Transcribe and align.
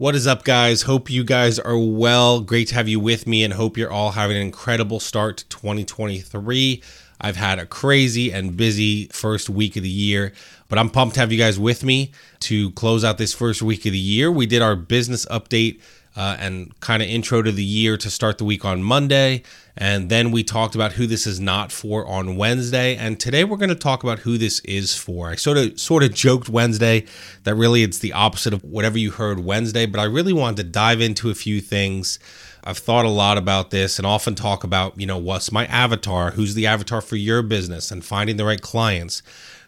What 0.00 0.14
is 0.14 0.28
up, 0.28 0.44
guys? 0.44 0.82
Hope 0.82 1.10
you 1.10 1.24
guys 1.24 1.58
are 1.58 1.76
well. 1.76 2.40
Great 2.40 2.68
to 2.68 2.76
have 2.76 2.86
you 2.86 3.00
with 3.00 3.26
me 3.26 3.42
and 3.42 3.52
hope 3.52 3.76
you're 3.76 3.90
all 3.90 4.12
having 4.12 4.36
an 4.36 4.42
incredible 4.44 5.00
start 5.00 5.38
to 5.38 5.48
2023. 5.48 6.80
I've 7.20 7.34
had 7.34 7.58
a 7.58 7.66
crazy 7.66 8.32
and 8.32 8.56
busy 8.56 9.08
first 9.08 9.50
week 9.50 9.74
of 9.74 9.82
the 9.82 9.88
year, 9.88 10.32
but 10.68 10.78
I'm 10.78 10.88
pumped 10.88 11.14
to 11.14 11.20
have 11.20 11.32
you 11.32 11.38
guys 11.38 11.58
with 11.58 11.82
me 11.82 12.12
to 12.42 12.70
close 12.74 13.02
out 13.02 13.18
this 13.18 13.34
first 13.34 13.60
week 13.60 13.86
of 13.86 13.92
the 13.92 13.98
year. 13.98 14.30
We 14.30 14.46
did 14.46 14.62
our 14.62 14.76
business 14.76 15.26
update 15.26 15.80
uh, 16.18 16.36
and 16.40 16.78
kind 16.80 17.00
of 17.00 17.08
intro 17.08 17.42
to 17.42 17.52
the 17.52 17.64
year 17.64 17.96
to 17.96 18.10
start 18.10 18.38
the 18.38 18.44
week 18.44 18.64
on 18.64 18.82
Monday. 18.82 19.40
And 19.76 20.10
then 20.10 20.32
we 20.32 20.42
talked 20.42 20.74
about 20.74 20.94
who 20.94 21.06
this 21.06 21.28
is 21.28 21.38
not 21.38 21.70
for 21.70 22.04
on 22.08 22.36
Wednesday. 22.36 22.96
And 22.96 23.20
today 23.20 23.44
we're 23.44 23.56
going 23.56 23.68
to 23.68 23.76
talk 23.76 24.02
about 24.02 24.18
who 24.18 24.36
this 24.36 24.58
is 24.60 24.96
for. 24.96 25.30
I 25.30 25.36
sort 25.36 25.58
of 25.58 25.78
sort 25.78 26.02
of 26.02 26.12
joked 26.12 26.48
Wednesday 26.48 27.06
that 27.44 27.54
really 27.54 27.84
it's 27.84 28.00
the 28.00 28.12
opposite 28.12 28.52
of 28.52 28.64
whatever 28.64 28.98
you 28.98 29.12
heard 29.12 29.38
Wednesday, 29.38 29.86
but 29.86 30.00
I 30.00 30.04
really 30.04 30.32
wanted 30.32 30.56
to 30.56 30.64
dive 30.64 31.00
into 31.00 31.30
a 31.30 31.36
few 31.36 31.60
things. 31.60 32.18
I've 32.64 32.78
thought 32.78 33.04
a 33.04 33.10
lot 33.10 33.38
about 33.38 33.70
this 33.70 34.00
and 34.00 34.04
often 34.04 34.34
talk 34.34 34.64
about, 34.64 35.00
you 35.00 35.06
know, 35.06 35.18
what's 35.18 35.52
my 35.52 35.66
avatar? 35.66 36.32
Who's 36.32 36.54
the 36.54 36.66
avatar 36.66 37.00
for 37.00 37.14
your 37.14 37.42
business 37.42 37.92
and 37.92 38.04
finding 38.04 38.38
the 38.38 38.44
right 38.44 38.60
clients. 38.60 39.22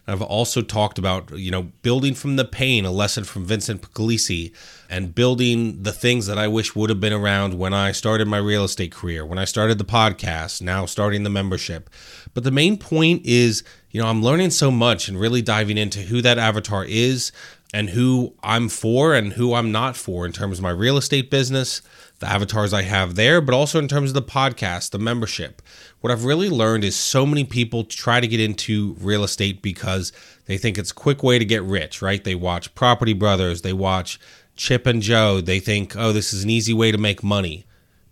I've 0.07 0.23
also 0.23 0.63
talked 0.63 0.99
about, 0.99 1.31
you 1.39 1.51
know, 1.51 1.65
building 1.83 2.15
from 2.15 2.37
the 2.37 2.45
pain, 2.45 2.85
a 2.85 2.91
lesson 2.91 3.25
from 3.25 3.45
Vincent 3.45 3.83
Pugliese, 3.83 4.53
and 4.89 5.15
building 5.15 5.83
the 5.83 5.93
things 5.93 6.27
that 6.27 6.39
I 6.39 6.49
wish 6.49 6.75
would 6.75 6.91
have 6.91 7.01
been 7.01 7.13
around 7.13 7.55
when 7.55 7.73
I 7.73 7.93
started 7.93 8.27
my 8.27 8.39
real 8.39 8.65
estate 8.65 8.93
career, 8.93 9.25
when 9.25 9.39
I 9.39 9.45
started 9.45 9.79
the 9.79 9.85
podcast, 9.85 10.63
now 10.63 10.87
starting 10.87 11.23
the 11.23 11.31
membership. 11.31 11.89
But 12.35 12.45
the 12.45 12.51
main 12.51 12.77
point 12.77 13.25
is, 13.25 13.63
you 13.91 14.01
know, 14.01 14.09
I'm 14.09 14.23
learning 14.23 14.51
so 14.51 14.71
much 14.71 15.09
and 15.09 15.19
really 15.19 15.43
diving 15.43 15.79
into 15.79 16.01
who 16.01 16.23
that 16.23 16.39
avatar 16.39 16.85
is 16.85 17.33
and 17.73 17.91
who 17.91 18.35
I'm 18.43 18.69
for 18.69 19.15
and 19.15 19.35
who 19.35 19.55
I'm 19.55 19.71
not 19.71 19.97
for 19.97 20.27
in 20.27 20.33
terms 20.33 20.59
of 20.59 20.63
my 20.63 20.71
real 20.71 20.97
estate 20.97 21.31
business, 21.31 21.83
the 22.21 22.29
avatars 22.29 22.73
I 22.73 22.83
have 22.83 23.17
there, 23.17 23.41
but 23.41 23.55
also 23.55 23.79
in 23.79 23.89
terms 23.89 24.11
of 24.11 24.15
the 24.15 24.23
podcast, 24.23 24.91
the 24.91 24.99
membership. 24.99 25.61
What 26.01 26.13
I've 26.13 26.25
really 26.25 26.49
learned 26.49 26.85
is 26.85 26.95
so 26.95 27.27
many 27.27 27.45
people 27.45 27.85
try 27.85 28.21
to 28.21 28.29
get 28.29 28.41
into 28.41 28.97
real 29.01 29.25
estate 29.25 29.61
because 29.63 30.13
they 30.47 30.57
think 30.57 30.79
it's 30.79 30.93
a 30.93 30.95
quick 30.95 31.23
way 31.23 31.39
to 31.39 31.45
get 31.45 31.63
rich, 31.63 32.01
right? 32.01 32.23
They 32.23 32.35
watch 32.35 32.75
Property 32.75 33.15
Brothers, 33.15 33.63
they 33.63 33.73
watch 33.73 34.21
Chip 34.55 34.87
and 34.87 35.01
Jo, 35.01 35.41
they 35.41 35.59
think, 35.59 35.97
oh, 35.97 36.13
this 36.13 36.33
is 36.33 36.45
an 36.45 36.51
easy 36.51 36.75
way 36.75 36.93
to 36.93 36.99
make 36.99 37.23
money. 37.23 37.65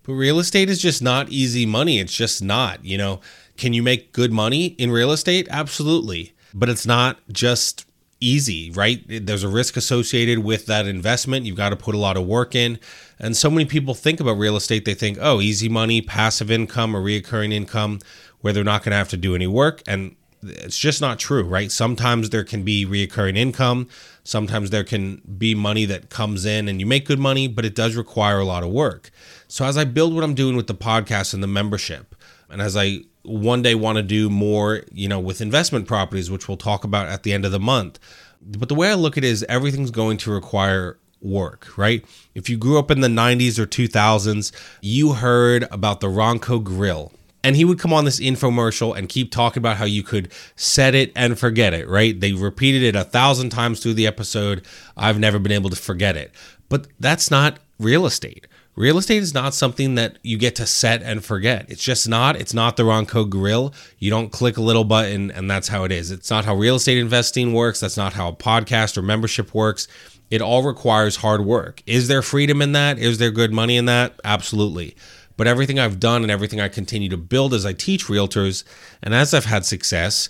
But 0.03 0.15
real 0.15 0.39
estate 0.39 0.71
is 0.71 0.81
just 0.81 1.03
not 1.03 1.29
easy 1.29 1.67
money. 1.67 1.99
It's 1.99 2.17
just 2.17 2.43
not, 2.43 2.83
you 2.83 2.97
know. 2.97 3.21
Can 3.59 3.75
you 3.75 3.83
make 3.83 4.13
good 4.13 4.33
money 4.33 4.69
in 4.79 4.91
real 4.91 5.13
estate? 5.13 5.47
Absolutely. 5.51 6.33
But 6.55 6.71
it's 6.71 6.87
not 6.87 7.19
just 7.31 7.85
easy, 8.21 8.71
right? 8.71 9.05
There's 9.07 9.45
a 9.45 9.49
risk 9.49 9.77
associated 9.77 10.39
with 10.39 10.65
that 10.67 10.87
investment. 10.87 11.45
You've 11.45 11.57
got 11.57 11.71
to 11.71 11.77
put 11.77 11.95
a 11.95 11.99
lot 11.99 12.17
of 12.17 12.25
work 12.25 12.55
in. 12.55 12.79
And 13.19 13.37
so 13.37 13.51
many 13.51 13.65
people 13.65 13.95
think 13.95 14.21
about 14.21 14.39
real 14.39 14.57
estate, 14.57 14.85
they 14.85 14.95
think, 14.95 15.19
oh, 15.21 15.41
easy 15.41 15.69
money, 15.69 16.01
passive 16.01 16.51
income, 16.51 16.95
or 16.95 17.03
reoccurring 17.03 17.53
income, 17.53 18.01
where 18.41 18.53
they're 18.53 18.65
not 18.65 18.83
going 18.83 18.93
to 18.93 18.97
have 18.97 19.09
to 19.11 19.17
do 19.17 19.35
any 19.35 19.47
work. 19.47 19.83
And 19.87 20.15
it's 20.43 20.79
just 20.79 21.01
not 21.01 21.19
true, 21.19 21.43
right? 21.43 21.71
Sometimes 21.71 22.31
there 22.31 22.45
can 22.45 22.63
be 22.63 22.87
reoccurring 22.87 23.37
income. 23.37 23.89
Sometimes 24.23 24.71
there 24.71 24.85
can 24.85 25.21
be 25.37 25.55
money 25.55 25.85
that 25.87 26.11
comes 26.11 26.45
in 26.45 26.69
and 26.69 26.79
you 26.79 26.87
make 26.87 27.07
good 27.07 27.19
money, 27.19 27.49
but 27.49 27.65
it 27.65 27.75
does 27.75 27.97
require 27.97 28.39
a 28.39 28.45
lot 28.45 28.63
of 28.63 28.71
work. 28.71 29.11
So 29.49 29.65
as 29.65 29.77
I 29.77 29.85
build 29.85 30.15
what 30.15 30.23
I'm 30.23 30.35
doing 30.35 30.57
with 30.57 30.69
the 30.69 30.75
podcast 30.75 31.35
and 31.35 31.43
the 31.43 31.49
membership, 31.49 32.15
and 32.49 32.63
as 32.63 32.77
I 32.77 33.01
one 33.23 33.63
day 33.63 33.75
want 33.75 33.97
to 33.97 34.03
do 34.03 34.31
more, 34.31 34.85
you 34.93 35.09
know, 35.09 35.21
with 35.21 35.41
investment 35.41 35.87
properties, 35.87 36.31
which 36.31 36.49
we'll 36.49 36.57
talk 36.57 36.85
about 36.85 37.09
at 37.09 37.23
the 37.23 37.33
end 37.33 37.45
of 37.45 37.53
the 37.53 37.61
month. 37.61 37.99
But 38.41 38.69
the 38.69 38.75
way 38.75 38.91
I 38.91 38.95
look 38.95 39.19
at 39.19 39.25
it 39.25 39.29
is 39.29 39.45
everything's 39.49 39.91
going 39.91 40.19
to 40.19 40.31
require 40.31 40.99
work, 41.21 41.77
right? 41.77 42.05
If 42.35 42.49
you 42.49 42.57
grew 42.57 42.79
up 42.79 42.91
in 42.91 43.01
the 43.01 43.09
90s 43.09 43.59
or 43.59 43.67
2000s, 43.67 44.53
you 44.81 45.15
heard 45.15 45.67
about 45.71 46.01
the 46.01 46.09
Ronco 46.09 46.63
grill. 46.63 47.13
And 47.45 47.55
he 47.55 47.65
would 47.65 47.79
come 47.79 47.93
on 47.93 48.05
this 48.05 48.21
infomercial 48.21 48.97
and 48.97 49.09
keep 49.09 49.31
talking 49.31 49.61
about 49.61 49.77
how 49.77 49.85
you 49.85 50.03
could 50.03 50.33
set 50.57 50.95
it 50.95 51.13
and 51.15 51.39
forget 51.39 51.73
it, 51.73 51.89
right? 51.89 52.19
They 52.19 52.33
repeated 52.33 52.83
it 52.83 52.97
a 52.97 53.05
thousand 53.05 53.51
times 53.51 53.81
through 53.81 53.95
the 53.95 54.07
episode. 54.07 54.67
I've 54.97 55.19
never 55.19 55.39
been 55.39 55.53
able 55.53 55.71
to 55.71 55.77
forget 55.77 56.17
it. 56.17 56.33
But 56.69 56.89
that's 56.99 57.31
not 57.31 57.59
real 57.79 58.07
estate. 58.07 58.47
Real 58.75 58.99
estate 58.99 59.23
is 59.23 59.35
not 59.35 59.55
something 59.55 59.97
that 59.97 60.19
you 60.23 60.39
get 60.39 60.55
to 60.57 60.67
set 60.67 61.03
and 61.03 61.25
forget. 61.25 61.67
It's 61.69 61.83
just 61.83 62.09
not. 62.09 62.37
It's 62.37 62.55
not 62.55 62.77
the 62.77 62.85
Ronco 62.85 63.29
grill. 63.29 63.75
You 63.99 64.09
don't 64.11 64.31
click 64.31 64.57
a 64.57 64.63
little 64.63 64.85
button 64.85 65.33
and 65.33 65.51
that's 65.51 65.67
how 65.67 65.83
it 65.83 65.91
is. 65.91 66.13
It's 66.13 66.31
not 66.31 66.45
how 66.45 66.55
real 66.55 66.77
estate 66.77 66.99
investing 66.99 67.53
works. 67.53 67.81
That's 67.81 67.97
not 67.97 68.13
how 68.13 68.29
a 68.29 68.33
podcast 68.33 68.97
or 68.97 69.03
membership 69.03 69.53
works. 69.53 69.89
It 70.31 70.43
all 70.43 70.63
requires 70.63 71.17
hard 71.17 71.45
work. 71.45 71.83
Is 71.87 72.09
there 72.09 72.23
freedom 72.23 72.61
in 72.61 72.73
that? 72.73 72.99
Is 72.99 73.19
there 73.19 73.31
good 73.31 73.53
money 73.53 73.77
in 73.77 73.87
that? 73.87 74.21
Absolutely. 74.25 74.97
But 75.37 75.47
everything 75.47 75.79
I've 75.79 76.01
done 76.01 76.23
and 76.23 76.31
everything 76.31 76.61
I 76.61 76.69
continue 76.69 77.09
to 77.11 77.17
build 77.17 77.55
as 77.55 77.65
I 77.65 77.73
teach 77.73 78.07
realtors 78.07 78.65
and 79.03 79.15
as 79.15 79.33
I've 79.33 79.45
had 79.45 79.65
success 79.65 80.29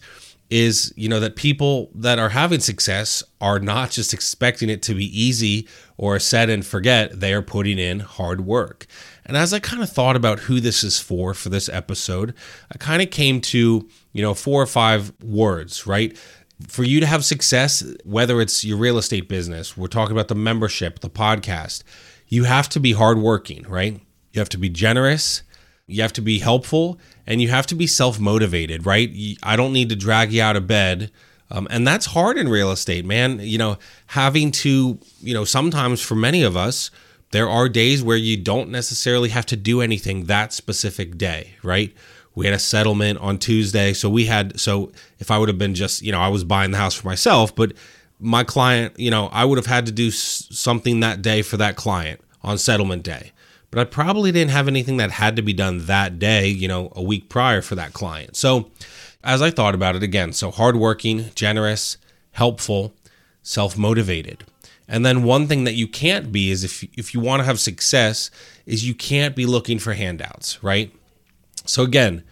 is 0.50 0.92
you 0.96 1.08
know 1.08 1.20
that 1.20 1.36
people 1.36 1.90
that 1.94 2.18
are 2.18 2.30
having 2.30 2.60
success 2.60 3.22
are 3.40 3.58
not 3.58 3.90
just 3.90 4.14
expecting 4.14 4.70
it 4.70 4.82
to 4.82 4.94
be 4.94 5.20
easy 5.20 5.68
or 5.96 6.18
set 6.18 6.48
and 6.48 6.64
forget 6.64 7.20
they 7.20 7.34
are 7.34 7.42
putting 7.42 7.78
in 7.78 8.00
hard 8.00 8.40
work 8.40 8.86
and 9.26 9.36
as 9.36 9.52
i 9.52 9.58
kind 9.58 9.82
of 9.82 9.90
thought 9.90 10.16
about 10.16 10.40
who 10.40 10.58
this 10.58 10.82
is 10.82 10.98
for 10.98 11.34
for 11.34 11.50
this 11.50 11.68
episode 11.68 12.34
i 12.72 12.78
kind 12.78 13.02
of 13.02 13.10
came 13.10 13.40
to 13.40 13.86
you 14.12 14.22
know 14.22 14.32
four 14.32 14.62
or 14.62 14.66
five 14.66 15.12
words 15.22 15.86
right 15.86 16.16
for 16.66 16.82
you 16.82 17.00
to 17.00 17.06
have 17.06 17.24
success 17.24 17.84
whether 18.04 18.40
it's 18.40 18.64
your 18.64 18.76
real 18.76 18.98
estate 18.98 19.28
business 19.28 19.76
we're 19.76 19.86
talking 19.86 20.12
about 20.12 20.28
the 20.28 20.34
membership 20.34 21.00
the 21.00 21.10
podcast 21.10 21.82
you 22.26 22.44
have 22.44 22.68
to 22.68 22.80
be 22.80 22.92
hardworking 22.92 23.64
right 23.68 24.00
you 24.32 24.40
have 24.40 24.48
to 24.48 24.58
be 24.58 24.68
generous 24.68 25.42
you 25.88 26.02
have 26.02 26.12
to 26.12 26.20
be 26.20 26.38
helpful 26.38 27.00
and 27.26 27.42
you 27.42 27.48
have 27.48 27.66
to 27.66 27.74
be 27.74 27.86
self 27.86 28.20
motivated, 28.20 28.86
right? 28.86 29.10
I 29.42 29.56
don't 29.56 29.72
need 29.72 29.88
to 29.88 29.96
drag 29.96 30.32
you 30.32 30.42
out 30.42 30.54
of 30.54 30.66
bed. 30.66 31.10
Um, 31.50 31.66
and 31.70 31.88
that's 31.88 32.06
hard 32.06 32.36
in 32.36 32.48
real 32.48 32.70
estate, 32.70 33.06
man. 33.06 33.40
You 33.40 33.56
know, 33.56 33.78
having 34.08 34.52
to, 34.52 34.98
you 35.20 35.34
know, 35.34 35.44
sometimes 35.44 36.02
for 36.02 36.14
many 36.14 36.42
of 36.42 36.56
us, 36.56 36.90
there 37.30 37.48
are 37.48 37.68
days 37.70 38.02
where 38.02 38.18
you 38.18 38.36
don't 38.36 38.68
necessarily 38.68 39.30
have 39.30 39.46
to 39.46 39.56
do 39.56 39.80
anything 39.80 40.24
that 40.24 40.52
specific 40.52 41.16
day, 41.16 41.54
right? 41.62 41.94
We 42.38 42.46
had 42.46 42.54
a 42.54 42.58
settlement 42.58 43.18
on 43.18 43.38
Tuesday. 43.38 43.92
So 43.92 44.08
we 44.08 44.26
had, 44.26 44.58
so 44.58 44.92
if 45.18 45.30
I 45.30 45.38
would 45.38 45.48
have 45.48 45.58
been 45.58 45.74
just, 45.74 46.02
you 46.02 46.12
know, 46.12 46.20
I 46.20 46.28
was 46.28 46.44
buying 46.44 46.70
the 46.70 46.78
house 46.78 46.94
for 46.94 47.06
myself, 47.06 47.54
but 47.54 47.72
my 48.18 48.44
client, 48.44 48.98
you 48.98 49.10
know, 49.10 49.28
I 49.32 49.44
would 49.44 49.58
have 49.58 49.66
had 49.66 49.86
to 49.86 49.92
do 49.92 50.10
something 50.10 51.00
that 51.00 51.20
day 51.20 51.42
for 51.42 51.56
that 51.58 51.76
client 51.76 52.20
on 52.42 52.56
settlement 52.58 53.02
day 53.02 53.32
but 53.70 53.80
I 53.80 53.84
probably 53.84 54.32
didn't 54.32 54.50
have 54.50 54.68
anything 54.68 54.96
that 54.96 55.10
had 55.10 55.36
to 55.36 55.42
be 55.42 55.52
done 55.52 55.86
that 55.86 56.18
day, 56.18 56.48
you 56.48 56.68
know, 56.68 56.92
a 56.96 57.02
week 57.02 57.28
prior 57.28 57.60
for 57.60 57.74
that 57.74 57.92
client. 57.92 58.36
So, 58.36 58.70
as 59.22 59.42
I 59.42 59.50
thought 59.50 59.74
about 59.74 59.96
it 59.96 60.02
again, 60.02 60.32
so 60.32 60.50
hardworking, 60.50 61.30
generous, 61.34 61.98
helpful, 62.32 62.94
self 63.42 63.76
motivated. 63.76 64.44
And 64.86 65.04
then 65.04 65.22
one 65.22 65.48
thing 65.48 65.64
that 65.64 65.74
you 65.74 65.86
can't 65.86 66.32
be 66.32 66.50
is 66.50 66.64
if 66.64 66.82
if 66.96 67.12
you 67.12 67.20
want 67.20 67.40
to 67.40 67.44
have 67.44 67.60
success 67.60 68.30
is 68.64 68.88
you 68.88 68.94
can't 68.94 69.36
be 69.36 69.44
looking 69.44 69.78
for 69.78 69.92
handouts, 69.92 70.62
right? 70.62 70.94
So 71.68 71.82
again, 71.82 72.24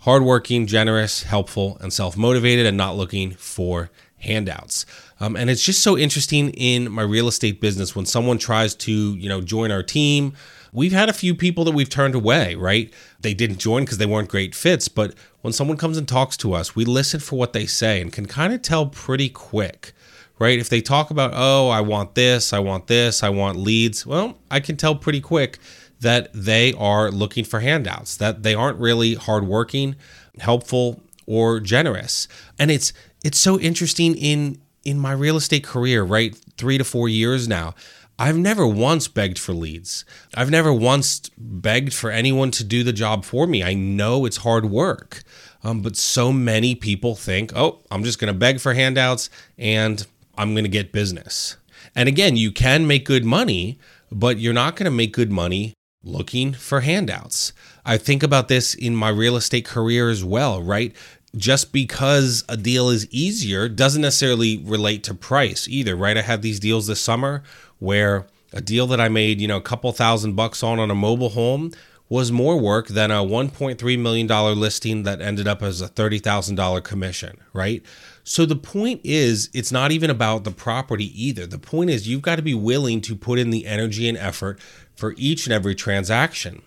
hardworking, 0.00 0.66
generous, 0.66 1.22
helpful, 1.22 1.78
and 1.80 1.92
self-motivated 1.92 2.66
and 2.66 2.76
not 2.76 2.96
looking 2.96 3.32
for 3.32 3.90
handouts. 4.18 4.86
Um, 5.20 5.36
and 5.36 5.50
it's 5.50 5.64
just 5.64 5.82
so 5.82 5.96
interesting 5.96 6.50
in 6.50 6.90
my 6.90 7.02
real 7.02 7.28
estate 7.28 7.60
business 7.60 7.94
when 7.94 8.06
someone 8.06 8.38
tries 8.38 8.74
to, 8.76 8.92
you 8.92 9.28
know, 9.28 9.40
join 9.40 9.70
our 9.70 9.82
team 9.82 10.34
we've 10.74 10.92
had 10.92 11.08
a 11.08 11.14
few 11.14 11.34
people 11.34 11.64
that 11.64 11.72
we've 11.72 11.88
turned 11.88 12.14
away, 12.14 12.56
right? 12.56 12.92
They 13.20 13.32
didn't 13.32 13.58
join 13.58 13.84
because 13.84 13.98
they 13.98 14.06
weren't 14.06 14.28
great 14.28 14.54
fits, 14.54 14.88
but 14.88 15.14
when 15.40 15.52
someone 15.54 15.78
comes 15.78 15.96
and 15.96 16.06
talks 16.06 16.36
to 16.38 16.52
us, 16.52 16.76
we 16.76 16.84
listen 16.84 17.20
for 17.20 17.38
what 17.38 17.54
they 17.54 17.64
say 17.64 18.02
and 18.02 18.12
can 18.12 18.26
kind 18.26 18.52
of 18.52 18.60
tell 18.60 18.86
pretty 18.86 19.30
quick, 19.30 19.92
right? 20.38 20.58
If 20.58 20.68
they 20.68 20.82
talk 20.82 21.10
about, 21.10 21.30
oh, 21.32 21.68
I 21.68 21.80
want 21.80 22.16
this, 22.16 22.52
I 22.52 22.58
want 22.58 22.88
this, 22.88 23.22
I 23.22 23.30
want 23.30 23.56
leads, 23.56 24.04
well, 24.04 24.36
I 24.50 24.60
can 24.60 24.76
tell 24.76 24.96
pretty 24.96 25.20
quick 25.20 25.58
that 26.04 26.28
they 26.34 26.74
are 26.74 27.10
looking 27.10 27.44
for 27.44 27.60
handouts, 27.60 28.16
that 28.18 28.42
they 28.42 28.54
aren't 28.54 28.78
really 28.78 29.14
hardworking, 29.14 29.96
helpful, 30.38 31.00
or 31.26 31.60
generous. 31.60 32.28
And 32.58 32.70
it's 32.70 32.92
it's 33.24 33.38
so 33.38 33.58
interesting 33.58 34.14
in 34.14 34.60
in 34.84 34.98
my 34.98 35.12
real 35.12 35.36
estate 35.36 35.64
career, 35.64 36.04
right? 36.04 36.36
3 36.58 36.76
to 36.76 36.84
4 36.84 37.08
years 37.08 37.48
now. 37.48 37.74
I've 38.18 38.36
never 38.36 38.66
once 38.66 39.08
begged 39.08 39.38
for 39.38 39.54
leads. 39.54 40.04
I've 40.34 40.50
never 40.50 40.72
once 40.72 41.30
begged 41.38 41.94
for 41.94 42.10
anyone 42.10 42.50
to 42.52 42.62
do 42.62 42.84
the 42.84 42.92
job 42.92 43.24
for 43.24 43.46
me. 43.46 43.64
I 43.64 43.72
know 43.72 44.26
it's 44.26 44.36
hard 44.36 44.66
work. 44.66 45.22
Um, 45.64 45.80
but 45.80 45.96
so 45.96 46.32
many 46.32 46.74
people 46.74 47.16
think, 47.16 47.50
oh, 47.56 47.80
I'm 47.90 48.04
just 48.04 48.18
going 48.20 48.32
to 48.32 48.38
beg 48.38 48.60
for 48.60 48.74
handouts 48.74 49.30
and 49.58 50.06
I'm 50.36 50.52
going 50.52 50.64
to 50.64 50.70
get 50.70 50.92
business. 50.92 51.56
And 51.96 52.08
again, 52.08 52.36
you 52.36 52.52
can 52.52 52.86
make 52.86 53.06
good 53.06 53.24
money, 53.24 53.78
but 54.12 54.38
you're 54.38 54.52
not 54.52 54.76
going 54.76 54.84
to 54.84 54.90
make 54.90 55.12
good 55.12 55.32
money 55.32 55.74
looking 56.04 56.52
for 56.52 56.80
handouts. 56.80 57.52
I 57.84 57.96
think 57.96 58.22
about 58.22 58.48
this 58.48 58.74
in 58.74 58.94
my 58.94 59.08
real 59.08 59.36
estate 59.36 59.64
career 59.64 60.10
as 60.10 60.24
well, 60.24 60.62
right? 60.62 60.94
Just 61.36 61.72
because 61.72 62.44
a 62.48 62.56
deal 62.56 62.88
is 62.90 63.08
easier 63.10 63.68
doesn't 63.68 64.02
necessarily 64.02 64.58
relate 64.58 65.02
to 65.04 65.14
price 65.14 65.66
either, 65.68 65.96
right? 65.96 66.16
I 66.16 66.22
had 66.22 66.42
these 66.42 66.60
deals 66.60 66.86
this 66.86 67.00
summer 67.00 67.42
where 67.78 68.26
a 68.52 68.60
deal 68.60 68.86
that 68.86 69.00
I 69.00 69.08
made, 69.08 69.40
you 69.40 69.48
know, 69.48 69.56
a 69.56 69.62
couple 69.62 69.90
thousand 69.92 70.34
bucks 70.34 70.62
on 70.62 70.78
on 70.78 70.90
a 70.90 70.94
mobile 70.94 71.30
home 71.30 71.72
was 72.08 72.30
more 72.30 72.58
work 72.60 72.88
than 72.88 73.10
a 73.10 73.14
$1.3 73.14 73.98
million 73.98 74.26
listing 74.28 75.02
that 75.04 75.20
ended 75.20 75.48
up 75.48 75.62
as 75.62 75.80
a 75.80 75.88
$30,000 75.88 76.84
commission, 76.84 77.38
right? 77.52 77.82
So 78.22 78.46
the 78.46 78.56
point 78.56 79.00
is, 79.04 79.50
it's 79.52 79.72
not 79.72 79.90
even 79.90 80.10
about 80.10 80.44
the 80.44 80.50
property 80.50 81.10
either. 81.20 81.46
The 81.46 81.58
point 81.58 81.90
is, 81.90 82.06
you've 82.06 82.22
got 82.22 82.36
to 82.36 82.42
be 82.42 82.54
willing 82.54 83.00
to 83.02 83.16
put 83.16 83.38
in 83.38 83.50
the 83.50 83.66
energy 83.66 84.08
and 84.08 84.16
effort 84.16 84.60
for 84.94 85.14
each 85.16 85.46
and 85.46 85.52
every 85.52 85.74
transaction. 85.74 86.62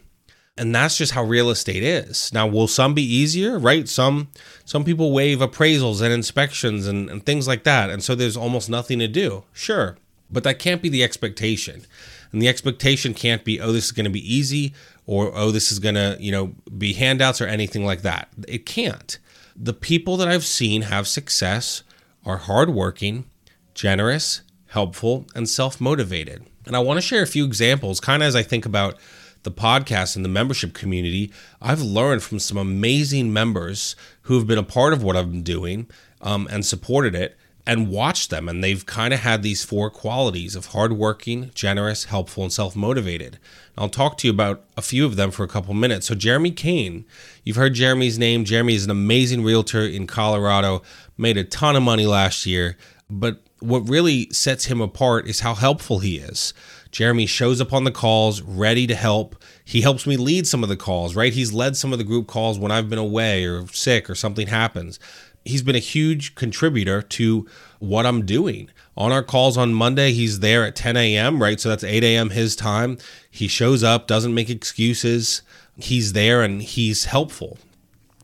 And 0.58 0.74
that's 0.74 0.98
just 0.98 1.14
how 1.14 1.24
real 1.24 1.52
estate 1.52 1.84
is. 1.84 2.34
Now, 2.34 2.48
will 2.48 2.68
some 2.68 2.94
be 2.94 3.04
easier? 3.04 3.60
Right? 3.60 3.88
Some 3.88 4.30
some 4.66 4.84
people 4.84 5.12
waive 5.12 5.40
appraisals 5.40 6.02
and 6.02 6.12
inspections 6.12 6.88
and, 6.88 7.10
and 7.10 7.26
things 7.26 7.48
like 7.48 7.64
that. 7.64 7.90
And 7.90 8.04
so 8.04 8.16
there's 8.16 8.38
almost 8.38 8.70
nothing 8.70 9.00
to 9.00 9.08
do. 9.08 9.44
Sure. 9.54 9.98
But 10.32 10.44
that 10.44 10.60
can't 10.60 10.82
be 10.82 10.90
the 10.90 11.04
expectation. 11.04 11.86
And 12.32 12.42
the 12.42 12.48
expectation 12.48 13.14
can't 13.14 13.44
be, 13.44 13.62
oh, 13.62 13.72
this 13.72 13.86
is 13.86 13.92
to 13.94 14.10
be 14.10 14.36
easy 14.36 14.74
or 15.06 15.32
oh, 15.34 15.52
this 15.52 15.72
is 15.72 15.80
to, 15.96 16.18
you 16.20 16.32
know, 16.32 16.56
be 16.78 16.94
handouts 16.94 17.40
or 17.40 17.48
anything 17.48 17.86
like 17.86 18.02
that. 18.02 18.30
It 18.48 18.66
can't. 18.66 19.18
The 19.56 19.74
people 19.74 20.18
that 20.18 20.28
I've 20.28 20.46
seen 20.46 20.84
have 20.84 21.08
success 21.08 21.84
are 22.26 22.38
hardworking, 22.38 23.26
generous, 23.74 24.42
helpful, 24.68 25.26
and 25.34 25.48
self 25.48 25.80
motivated. 25.80 26.46
And 26.68 26.76
I 26.76 26.80
want 26.80 26.98
to 26.98 27.02
share 27.02 27.24
a 27.24 27.28
few 27.28 27.46
examples, 27.46 28.00
kind 28.00 28.22
of 28.22 28.28
as 28.28 28.36
I 28.36 28.44
think 28.44 28.66
about 28.66 28.98
the 29.44 29.52
podcast 29.52 30.16
and 30.16 30.26
the 30.26 30.30
membership 30.30 30.74
community. 30.74 31.32
I've 31.62 31.82
learned 31.82 32.22
from 32.22 32.40
some 32.40 32.58
amazing 32.58 33.32
members 33.32 33.96
who 34.24 34.36
have 34.36 34.46
been 34.46 34.58
a 34.58 34.64
part 34.64 34.94
of 34.94 35.02
what 35.02 35.16
I've 35.16 35.32
been 35.32 35.44
doing 35.44 35.88
um, 36.22 36.48
and 36.52 36.66
supported 36.66 37.16
it 37.16 37.38
and 37.66 37.90
watched 37.90 38.30
them. 38.30 38.48
And 38.50 38.64
they've 38.64 38.86
kind 38.86 39.14
of 39.14 39.22
had 39.22 39.44
these 39.44 39.64
four 39.64 39.90
qualities 39.90 40.56
of 40.56 40.68
hardworking, 40.68 41.52
generous, 41.54 42.06
helpful, 42.06 42.44
and 42.44 42.52
self 42.52 42.76
motivated. 42.76 43.40
I'll 43.78 43.90
talk 43.90 44.18
to 44.18 44.28
you 44.28 44.34
about 44.34 44.64
a 44.76 44.82
few 44.82 45.06
of 45.06 45.18
them 45.18 45.32
for 45.32 45.44
a 45.44 45.48
couple 45.48 45.74
minutes. 45.74 46.08
So, 46.08 46.16
Jeremy 46.16 46.52
Kane, 46.52 47.06
you've 47.44 47.58
heard 47.58 47.74
Jeremy's 47.74 48.18
name. 48.18 48.44
Jeremy 48.44 48.74
is 48.74 48.86
an 48.86 48.92
amazing 48.92 49.44
realtor 49.44 49.86
in 49.86 50.08
Colorado, 50.08 50.82
made 51.18 51.38
a 51.38 51.44
ton 51.44 51.76
of 51.76 51.84
money 51.84 52.08
last 52.08 52.46
year. 52.46 52.78
But 53.10 53.42
what 53.60 53.90
really 53.90 54.30
sets 54.32 54.66
him 54.66 54.82
apart 54.82 55.28
is 55.28 55.42
how 55.42 55.56
helpful 55.56 56.00
he 56.00 56.18
is. 56.18 56.54
Jeremy 56.92 57.26
shows 57.26 57.60
up 57.60 57.74
on 57.74 57.84
the 57.84 57.92
calls, 57.92 58.42
ready 58.42 58.88
to 58.88 58.96
help. 58.96 59.36
He 59.66 59.82
helps 59.82 60.08
me 60.08 60.16
lead 60.16 60.48
some 60.48 60.64
of 60.64 60.70
the 60.70 60.78
calls, 60.78 61.16
right? 61.16 61.34
He's 61.34 61.52
led 61.52 61.76
some 61.76 61.92
of 61.92 62.00
the 62.00 62.06
group 62.06 62.28
calls 62.28 62.58
when 62.58 62.72
I've 62.72 62.90
been 62.90 62.98
away 62.98 63.46
or 63.46 63.68
sick 63.68 64.10
or 64.10 64.16
something 64.16 64.48
happens 64.48 65.00
he's 65.48 65.64
been 65.64 65.76
a 65.76 65.80
huge 65.80 66.36
contributor 66.36 67.02
to 67.02 67.48
what 67.80 68.06
I'm 68.06 68.26
doing. 68.26 68.70
On 68.96 69.12
our 69.12 69.24
calls 69.24 69.58
on 69.58 69.74
Monday, 69.74 70.12
he's 70.12 70.40
there 70.40 70.66
at 70.66 70.76
10 70.76 70.98
a.m., 70.98 71.42
right? 71.42 71.60
So 71.60 71.70
that's 71.70 71.84
8 71.84 72.04
a.m. 72.04 72.32
his 72.32 72.56
time. 72.56 72.98
He 73.30 73.48
shows 73.48 73.84
up, 73.84 74.08
doesn't 74.08 74.34
make 74.34 74.50
excuses. 74.50 75.42
He's 75.78 76.14
there 76.14 76.42
and 76.42 76.62
he's 76.62 77.06
helpful, 77.06 77.58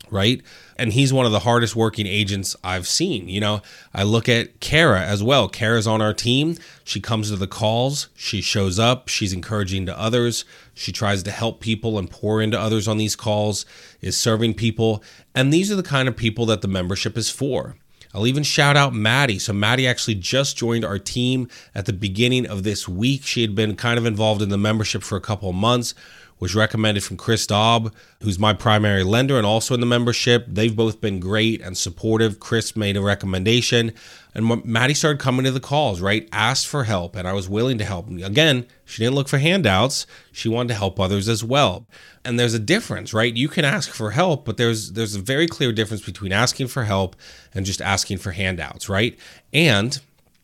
right? 0.09 0.41
And 0.77 0.93
he's 0.93 1.13
one 1.13 1.25
of 1.25 1.31
the 1.31 1.39
hardest 1.39 1.75
working 1.75 2.07
agents 2.07 2.55
I've 2.63 2.87
seen. 2.87 3.29
You 3.29 3.39
know, 3.39 3.61
I 3.93 4.03
look 4.03 4.27
at 4.27 4.59
Kara 4.59 5.01
as 5.01 5.21
well. 5.21 5.47
Kara's 5.47 5.87
on 5.87 6.01
our 6.01 6.13
team. 6.13 6.57
She 6.83 6.99
comes 6.99 7.29
to 7.29 7.35
the 7.35 7.47
calls, 7.47 8.09
she 8.15 8.41
shows 8.41 8.77
up, 8.77 9.07
she's 9.07 9.33
encouraging 9.33 9.85
to 9.85 9.97
others, 9.97 10.43
she 10.73 10.91
tries 10.91 11.23
to 11.23 11.31
help 11.31 11.61
people 11.61 11.97
and 11.97 12.09
pour 12.09 12.41
into 12.41 12.59
others 12.59 12.87
on 12.87 12.97
these 12.97 13.15
calls, 13.15 13.65
is 14.01 14.17
serving 14.17 14.55
people. 14.55 15.03
And 15.33 15.53
these 15.53 15.71
are 15.71 15.75
the 15.75 15.83
kind 15.83 16.07
of 16.07 16.17
people 16.17 16.45
that 16.47 16.61
the 16.61 16.67
membership 16.67 17.17
is 17.17 17.29
for. 17.29 17.75
I'll 18.13 18.27
even 18.27 18.43
shout 18.43 18.77
out 18.77 18.93
Maddie. 18.93 19.39
So, 19.39 19.53
Maddie 19.53 19.87
actually 19.87 20.15
just 20.15 20.55
joined 20.55 20.85
our 20.85 20.99
team 20.99 21.47
at 21.73 21.87
the 21.87 21.93
beginning 21.93 22.45
of 22.45 22.61
this 22.61 22.87
week. 22.87 23.23
She 23.23 23.41
had 23.41 23.55
been 23.55 23.75
kind 23.75 23.97
of 23.97 24.05
involved 24.05 24.41
in 24.41 24.49
the 24.49 24.57
membership 24.57 25.01
for 25.01 25.15
a 25.15 25.21
couple 25.21 25.49
of 25.49 25.55
months 25.55 25.95
was 26.43 26.55
recommended 26.55 27.01
from 27.05 27.15
Chris 27.15 27.47
Daub, 27.47 27.95
who's 28.21 28.37
my 28.37 28.51
primary 28.51 29.05
lender 29.05 29.37
and 29.37 29.45
also 29.45 29.73
in 29.73 29.79
the 29.79 29.85
membership. 29.85 30.45
They've 30.45 30.75
both 30.75 30.99
been 30.99 31.21
great 31.21 31.61
and 31.61 31.77
supportive. 31.77 32.41
Chris 32.41 32.75
made 32.75 32.97
a 32.97 33.01
recommendation, 33.01 33.93
and 34.35 34.65
Maddie 34.65 34.93
started 34.93 35.21
coming 35.21 35.45
to 35.45 35.51
the 35.51 35.61
calls, 35.61 36.01
right? 36.01 36.27
Asked 36.33 36.67
for 36.67 36.83
help, 36.83 37.15
and 37.15 37.25
I 37.25 37.31
was 37.31 37.47
willing 37.47 37.77
to 37.77 37.85
help. 37.85 38.09
Again, 38.09 38.65
she 38.83 39.01
didn't 39.01 39.15
look 39.15 39.29
for 39.29 39.37
handouts. 39.37 40.05
She 40.33 40.49
wanted 40.49 40.67
to 40.67 40.73
help 40.73 40.99
others 40.99 41.29
as 41.29 41.45
well. 41.45 41.87
And 42.25 42.37
there's 42.37 42.53
a 42.53 42.59
difference, 42.59 43.13
right? 43.13 43.33
You 43.33 43.47
can 43.47 43.63
ask 43.63 43.89
for 43.89 44.11
help, 44.11 44.43
but 44.43 44.57
there's 44.57 44.91
there's 44.91 45.15
a 45.15 45.21
very 45.21 45.47
clear 45.47 45.71
difference 45.71 46.03
between 46.03 46.33
asking 46.33 46.67
for 46.67 46.83
help 46.83 47.15
and 47.53 47.65
just 47.65 47.81
asking 47.81 48.17
for 48.17 48.31
handouts, 48.31 48.89
right? 48.89 49.17
And 49.53 49.97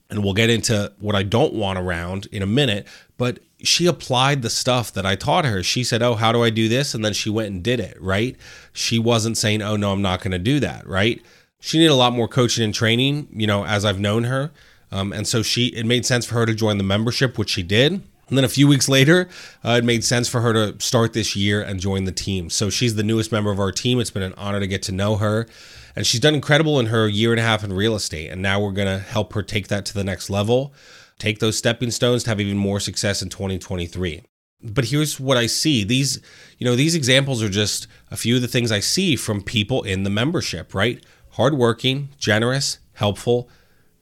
and 0.10 0.24
we'll 0.24 0.34
get 0.34 0.50
into 0.50 0.94
what 1.00 1.16
I 1.16 1.24
don't 1.24 1.54
want 1.54 1.78
around 1.78 2.30
in 2.32 2.42
a 2.42 2.48
minute, 2.48 2.88
but 3.18 3.40
she 3.62 3.86
applied 3.86 4.42
the 4.42 4.50
stuff 4.50 4.92
that 4.94 5.06
I 5.06 5.16
taught 5.16 5.46
her. 5.46 5.64
She 5.64 5.84
said, 5.84 6.02
Oh, 6.02 6.16
how 6.16 6.32
do 6.32 6.44
I 6.44 6.50
do 6.50 6.68
this? 6.68 6.94
And 6.94 7.04
then 7.04 7.14
she 7.14 7.30
went 7.30 7.50
and 7.50 7.64
did 7.64 7.80
it, 7.80 7.98
right? 8.00 8.36
She 8.74 9.00
wasn't 9.00 9.38
saying, 9.38 9.62
Oh, 9.62 9.76
no, 9.76 9.92
I'm 9.92 10.02
not 10.02 10.22
going 10.22 10.32
to 10.32 10.40
do 10.40 10.60
that, 10.62 10.88
right? 10.88 11.22
She 11.60 11.78
needed 11.78 11.92
a 11.92 11.96
lot 11.96 12.14
more 12.14 12.28
coaching 12.28 12.64
and 12.64 12.74
training, 12.74 13.28
you 13.34 13.48
know, 13.48 13.66
as 13.66 13.84
I've 13.84 14.00
known 14.00 14.24
her. 14.26 14.52
Um, 14.92 15.12
and 15.12 15.28
so 15.28 15.44
she, 15.44 15.68
it 15.68 15.86
made 15.86 16.06
sense 16.06 16.26
for 16.26 16.36
her 16.36 16.46
to 16.46 16.56
join 16.56 16.78
the 16.78 16.84
membership, 16.84 17.38
which 17.38 17.50
she 17.50 17.64
did. 17.64 18.02
And 18.30 18.38
then 18.38 18.46
a 18.46 18.50
few 18.50 18.68
weeks 18.68 18.88
later, 18.88 19.28
uh, 19.66 19.72
it 19.80 19.84
made 19.84 20.04
sense 20.04 20.30
for 20.30 20.42
her 20.42 20.54
to 20.54 20.80
start 20.80 21.14
this 21.14 21.36
year 21.36 21.62
and 21.62 21.80
join 21.80 22.06
the 22.06 22.12
team. 22.12 22.50
So 22.50 22.70
she's 22.70 22.96
the 22.96 23.04
newest 23.04 23.32
member 23.32 23.52
of 23.52 23.60
our 23.60 23.72
team. 23.72 24.00
It's 24.00 24.12
been 24.12 24.24
an 24.24 24.36
honor 24.38 24.60
to 24.60 24.68
get 24.68 24.84
to 24.84 24.92
know 24.92 25.18
her. 25.18 25.48
And 25.96 26.06
she's 26.06 26.20
done 26.20 26.36
incredible 26.36 26.80
in 26.80 26.88
her 26.88 27.08
year 27.08 27.32
and 27.32 27.40
a 27.40 27.44
half 27.44 27.64
in 27.64 27.74
real 27.74 27.96
estate. 27.96 28.30
And 28.30 28.42
now 28.42 28.62
we're 28.62 28.72
going 28.72 28.88
to 28.88 29.00
help 29.00 29.34
her 29.34 29.42
take 29.42 29.68
that 29.68 29.86
to 29.88 29.94
the 29.94 30.04
next 30.04 30.30
level 30.30 30.74
take 31.20 31.40
those 31.40 31.58
stepping 31.58 31.92
stones 31.92 32.24
to 32.24 32.30
have 32.30 32.42
even 32.42 32.58
more 32.58 32.80
success 32.80 33.22
in 33.22 33.30
2023 33.30 34.24
but 34.62 34.86
here's 34.86 35.20
what 35.20 35.38
i 35.38 35.46
see. 35.46 35.84
These 35.84 36.20
you 36.58 36.66
know 36.66 36.76
these 36.76 36.96
examples 36.96 37.42
are 37.42 37.50
just 37.50 37.88
a 38.12 38.18
few 38.18 38.36
of 38.36 38.42
the 38.42 38.48
things 38.48 38.72
i 38.72 38.80
see 38.80 39.16
from 39.16 39.42
people 39.42 39.84
in 39.84 40.04
the 40.04 40.10
membership 40.10 40.74
right? 40.74 41.04
Hardworking 41.32 42.10
generous 42.18 42.80
helpful 42.94 43.50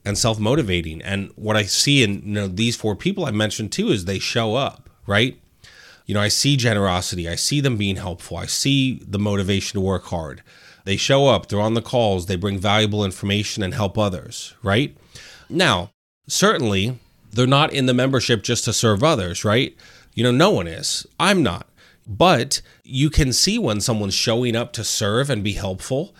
and 0.04 0.16
self-motivating. 0.18 1.02
And 1.02 1.30
what 1.36 1.56
i 1.56 1.62
see 1.62 2.02
in 2.02 2.14
you 2.24 2.32
know 2.32 2.48
these 2.48 2.76
four 2.76 2.96
people 2.96 3.24
i 3.24 3.30
mentioned 3.30 3.72
too 3.72 3.88
is 3.88 4.04
they 4.04 4.18
show 4.18 4.54
up 4.54 4.90
right? 5.06 5.40
You 6.06 6.14
know 6.14 6.20
i 6.20 6.28
see 6.28 6.56
generosity. 6.56 7.28
I 7.28 7.36
see 7.36 7.60
them 7.60 7.76
being 7.76 7.96
helpful. 7.96 8.36
I 8.36 8.46
see 8.46 9.00
the 9.06 9.18
motivation 9.18 9.78
to 9.78 9.80
work 9.80 10.06
hard. 10.06 10.42
They 10.84 10.96
show 10.96 11.26
up. 11.28 11.48
They're 11.48 11.60
on 11.60 11.74
the 11.74 11.82
calls. 11.82 12.26
They 12.26 12.36
bring 12.36 12.58
valuable 12.58 13.04
information 13.04 13.62
and 13.62 13.74
help 13.74 13.96
others 13.96 14.54
right? 14.62 14.96
Now 15.48 15.90
certainly 16.26 16.98
they're 17.30 17.46
not 17.46 17.72
in 17.72 17.86
the 17.86 17.94
membership 17.94 18.42
just 18.42 18.64
to 18.64 18.72
serve 18.72 19.02
others, 19.02 19.44
right? 19.44 19.76
You 20.14 20.24
know, 20.24 20.30
no 20.30 20.50
one 20.50 20.66
is. 20.66 21.06
I'm 21.20 21.42
not. 21.42 21.68
But 22.06 22.62
you 22.82 23.10
can 23.10 23.32
see 23.32 23.58
when 23.58 23.80
someone's 23.80 24.14
showing 24.14 24.56
up 24.56 24.72
to 24.72 24.84
serve 24.84 25.28
and 25.28 25.44
be 25.44 25.52
helpful 25.52 26.14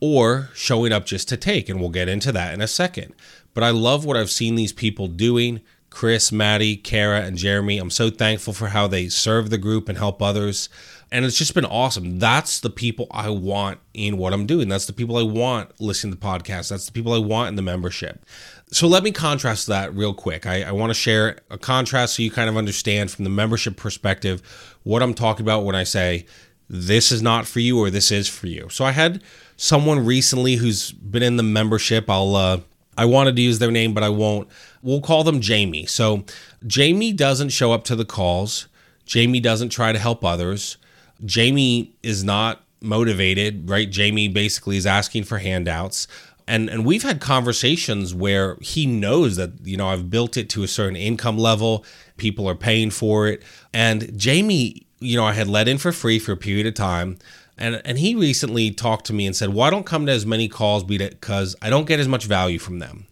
or 0.00 0.50
showing 0.54 0.92
up 0.92 1.04
just 1.04 1.28
to 1.30 1.36
take. 1.36 1.68
And 1.68 1.80
we'll 1.80 1.90
get 1.90 2.08
into 2.08 2.32
that 2.32 2.54
in 2.54 2.60
a 2.60 2.68
second. 2.68 3.14
But 3.54 3.64
I 3.64 3.70
love 3.70 4.04
what 4.04 4.16
I've 4.16 4.30
seen 4.30 4.54
these 4.54 4.72
people 4.72 5.08
doing 5.08 5.60
Chris, 5.90 6.32
Maddie, 6.32 6.76
Kara, 6.76 7.20
and 7.20 7.36
Jeremy. 7.36 7.78
I'm 7.78 7.90
so 7.90 8.08
thankful 8.08 8.54
for 8.54 8.68
how 8.68 8.86
they 8.86 9.08
serve 9.08 9.50
the 9.50 9.58
group 9.58 9.90
and 9.90 9.98
help 9.98 10.22
others. 10.22 10.70
And 11.10 11.26
it's 11.26 11.36
just 11.36 11.52
been 11.52 11.66
awesome. 11.66 12.18
That's 12.18 12.60
the 12.60 12.70
people 12.70 13.06
I 13.10 13.28
want 13.28 13.78
in 13.92 14.16
what 14.16 14.32
I'm 14.32 14.46
doing. 14.46 14.70
That's 14.70 14.86
the 14.86 14.94
people 14.94 15.18
I 15.18 15.22
want 15.22 15.78
listening 15.78 16.14
to 16.14 16.18
podcasts. 16.18 16.70
That's 16.70 16.86
the 16.86 16.92
people 16.92 17.12
I 17.12 17.18
want 17.18 17.50
in 17.50 17.56
the 17.56 17.62
membership 17.62 18.24
so 18.72 18.88
let 18.88 19.02
me 19.02 19.12
contrast 19.12 19.66
that 19.66 19.94
real 19.94 20.14
quick. 20.14 20.46
I, 20.46 20.62
I 20.62 20.72
want 20.72 20.90
to 20.90 20.94
share 20.94 21.38
a 21.50 21.58
contrast 21.58 22.16
so 22.16 22.22
you 22.22 22.30
kind 22.30 22.48
of 22.48 22.56
understand 22.56 23.10
from 23.10 23.24
the 23.24 23.30
membership 23.30 23.76
perspective 23.76 24.42
what 24.82 25.02
I'm 25.02 25.12
talking 25.12 25.44
about 25.44 25.64
when 25.64 25.74
I 25.74 25.84
say 25.84 26.24
this 26.68 27.12
is 27.12 27.20
not 27.20 27.46
for 27.46 27.60
you 27.60 27.78
or 27.78 27.90
this 27.90 28.10
is 28.10 28.28
for 28.28 28.46
you. 28.46 28.68
So 28.70 28.84
I 28.86 28.92
had 28.92 29.22
someone 29.56 30.04
recently 30.04 30.56
who's 30.56 30.90
been 30.90 31.22
in 31.22 31.36
the 31.36 31.42
membership. 31.42 32.08
I'll 32.08 32.34
uh, 32.34 32.60
I 32.96 33.04
wanted 33.04 33.36
to 33.36 33.42
use 33.42 33.58
their 33.58 33.70
name, 33.70 33.92
but 33.92 34.02
I 34.02 34.08
won't. 34.08 34.48
We'll 34.82 35.02
call 35.02 35.22
them 35.22 35.40
Jamie. 35.40 35.84
So 35.84 36.24
Jamie 36.66 37.12
doesn't 37.12 37.50
show 37.50 37.72
up 37.72 37.84
to 37.84 37.96
the 37.96 38.06
calls. 38.06 38.68
Jamie 39.04 39.40
doesn't 39.40 39.68
try 39.68 39.92
to 39.92 39.98
help 39.98 40.24
others. 40.24 40.78
Jamie 41.24 41.94
is 42.02 42.24
not 42.24 42.62
motivated, 42.80 43.68
right? 43.68 43.90
Jamie 43.90 44.28
basically 44.28 44.76
is 44.76 44.86
asking 44.86 45.24
for 45.24 45.38
handouts 45.38 46.08
And 46.52 46.68
and 46.68 46.84
we've 46.84 47.02
had 47.02 47.18
conversations 47.18 48.14
where 48.14 48.58
he 48.60 48.84
knows 48.84 49.36
that, 49.36 49.52
you 49.64 49.78
know, 49.78 49.88
I've 49.88 50.10
built 50.10 50.36
it 50.36 50.50
to 50.50 50.62
a 50.62 50.68
certain 50.68 50.96
income 50.96 51.38
level, 51.38 51.82
people 52.18 52.46
are 52.46 52.54
paying 52.54 52.90
for 52.90 53.26
it. 53.26 53.42
And 53.72 54.14
Jamie, 54.18 54.86
you 55.00 55.16
know, 55.16 55.24
I 55.24 55.32
had 55.32 55.48
let 55.48 55.66
in 55.66 55.78
for 55.78 55.92
free 55.92 56.18
for 56.18 56.32
a 56.32 56.36
period 56.36 56.66
of 56.66 56.74
time. 56.74 57.16
And, 57.56 57.80
and 57.86 57.98
he 57.98 58.14
recently 58.14 58.70
talked 58.70 59.06
to 59.06 59.14
me 59.14 59.26
and 59.26 59.34
said, 59.34 59.58
I 59.58 59.70
don't 59.70 59.86
come 59.86 60.04
to 60.04 60.12
as 60.12 60.26
many 60.26 60.46
calls 60.46 60.84
because 60.84 61.56
I 61.62 61.70
don't 61.70 61.86
get 61.86 62.00
as 62.00 62.08
much 62.08 62.26
value 62.26 62.58
from 62.58 62.80
them. 62.80 63.06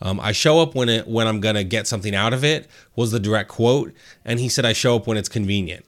Um, 0.00 0.18
I 0.18 0.32
show 0.32 0.60
up 0.60 0.74
when 0.74 0.88
it 0.88 1.06
when 1.06 1.28
I'm 1.28 1.38
gonna 1.38 1.62
get 1.62 1.86
something 1.86 2.16
out 2.16 2.32
of 2.32 2.42
it 2.42 2.68
was 2.96 3.12
the 3.12 3.20
direct 3.20 3.48
quote, 3.48 3.92
and 4.24 4.40
he 4.40 4.48
said 4.48 4.64
I 4.64 4.72
show 4.72 4.96
up 4.96 5.06
when 5.06 5.16
it's 5.16 5.28
convenient. 5.28 5.84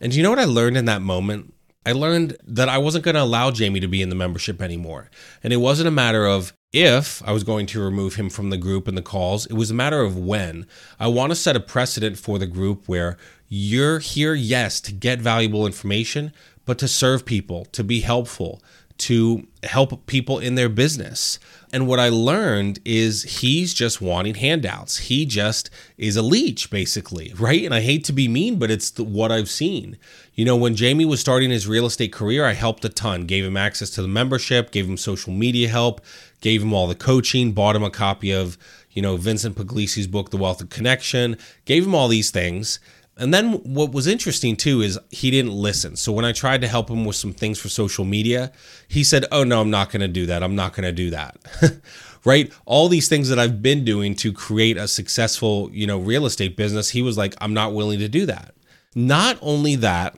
And 0.00 0.12
do 0.12 0.18
you 0.18 0.22
know 0.22 0.30
what 0.30 0.38
I 0.38 0.44
learned 0.44 0.76
in 0.76 0.84
that 0.84 1.02
moment? 1.02 1.52
I 1.86 1.92
learned 1.92 2.36
that 2.44 2.68
I 2.68 2.78
wasn't 2.78 3.04
going 3.04 3.14
to 3.14 3.22
allow 3.22 3.52
Jamie 3.52 3.78
to 3.78 3.86
be 3.86 4.02
in 4.02 4.08
the 4.08 4.16
membership 4.16 4.60
anymore. 4.60 5.08
And 5.44 5.52
it 5.52 5.58
wasn't 5.58 5.86
a 5.86 5.92
matter 5.92 6.26
of 6.26 6.52
if 6.72 7.22
I 7.24 7.30
was 7.30 7.44
going 7.44 7.66
to 7.66 7.80
remove 7.80 8.16
him 8.16 8.28
from 8.28 8.50
the 8.50 8.56
group 8.56 8.88
and 8.88 8.98
the 8.98 9.02
calls, 9.02 9.46
it 9.46 9.52
was 9.52 9.70
a 9.70 9.74
matter 9.74 10.00
of 10.00 10.18
when. 10.18 10.66
I 10.98 11.06
want 11.06 11.30
to 11.30 11.36
set 11.36 11.54
a 11.54 11.60
precedent 11.60 12.18
for 12.18 12.40
the 12.40 12.46
group 12.46 12.88
where 12.88 13.16
you're 13.48 14.00
here, 14.00 14.34
yes, 14.34 14.80
to 14.80 14.92
get 14.92 15.20
valuable 15.20 15.64
information, 15.64 16.32
but 16.64 16.76
to 16.78 16.88
serve 16.88 17.24
people, 17.24 17.66
to 17.66 17.84
be 17.84 18.00
helpful, 18.00 18.60
to 18.98 19.46
help 19.62 20.06
people 20.06 20.38
in 20.38 20.54
their 20.54 20.68
business. 20.68 21.38
And 21.72 21.86
what 21.86 22.00
I 22.00 22.08
learned 22.08 22.78
is 22.84 23.40
he's 23.40 23.74
just 23.74 24.00
wanting 24.00 24.36
handouts. 24.36 24.98
He 24.98 25.26
just 25.26 25.68
is 25.98 26.16
a 26.16 26.22
leech, 26.22 26.70
basically, 26.70 27.32
right? 27.38 27.64
And 27.64 27.74
I 27.74 27.80
hate 27.80 28.04
to 28.04 28.12
be 28.12 28.28
mean, 28.28 28.58
but 28.58 28.70
it's 28.70 28.90
the, 28.90 29.04
what 29.04 29.32
I've 29.32 29.50
seen. 29.50 29.98
You 30.34 30.44
know, 30.44 30.56
when 30.56 30.76
Jamie 30.76 31.04
was 31.04 31.20
starting 31.20 31.50
his 31.50 31.66
real 31.66 31.86
estate 31.86 32.12
career, 32.12 32.44
I 32.44 32.52
helped 32.52 32.84
a 32.84 32.88
ton, 32.88 33.26
gave 33.26 33.44
him 33.44 33.56
access 33.56 33.90
to 33.90 34.02
the 34.02 34.08
membership, 34.08 34.70
gave 34.70 34.88
him 34.88 34.96
social 34.96 35.32
media 35.32 35.68
help, 35.68 36.00
gave 36.40 36.62
him 36.62 36.72
all 36.72 36.86
the 36.86 36.94
coaching, 36.94 37.52
bought 37.52 37.76
him 37.76 37.82
a 37.82 37.90
copy 37.90 38.32
of, 38.32 38.56
you 38.92 39.02
know, 39.02 39.16
Vincent 39.16 39.56
Pugliese's 39.56 40.06
book, 40.06 40.30
The 40.30 40.36
Wealth 40.36 40.60
of 40.60 40.70
Connection, 40.70 41.36
gave 41.64 41.84
him 41.84 41.94
all 41.94 42.08
these 42.08 42.30
things. 42.30 42.78
And 43.18 43.32
then 43.32 43.54
what 43.74 43.92
was 43.92 44.06
interesting 44.06 44.56
too 44.56 44.82
is 44.82 44.98
he 45.10 45.30
didn't 45.30 45.52
listen. 45.52 45.96
So 45.96 46.12
when 46.12 46.26
I 46.26 46.32
tried 46.32 46.60
to 46.60 46.68
help 46.68 46.90
him 46.90 47.04
with 47.06 47.16
some 47.16 47.32
things 47.32 47.58
for 47.58 47.68
social 47.68 48.04
media, 48.04 48.52
he 48.88 49.02
said, 49.04 49.24
"Oh 49.32 49.42
no, 49.42 49.60
I'm 49.60 49.70
not 49.70 49.90
going 49.90 50.02
to 50.02 50.08
do 50.08 50.26
that. 50.26 50.42
I'm 50.42 50.54
not 50.54 50.74
going 50.74 50.84
to 50.84 50.92
do 50.92 51.10
that." 51.10 51.38
right? 52.24 52.52
All 52.66 52.88
these 52.88 53.08
things 53.08 53.28
that 53.30 53.38
I've 53.38 53.62
been 53.62 53.84
doing 53.84 54.14
to 54.16 54.32
create 54.32 54.76
a 54.76 54.86
successful, 54.86 55.70
you 55.72 55.86
know, 55.86 55.98
real 55.98 56.26
estate 56.26 56.56
business, 56.56 56.90
he 56.90 57.00
was 57.00 57.16
like, 57.16 57.34
"I'm 57.40 57.54
not 57.54 57.72
willing 57.72 58.00
to 58.00 58.08
do 58.08 58.26
that." 58.26 58.54
Not 58.94 59.38
only 59.40 59.76
that, 59.76 60.16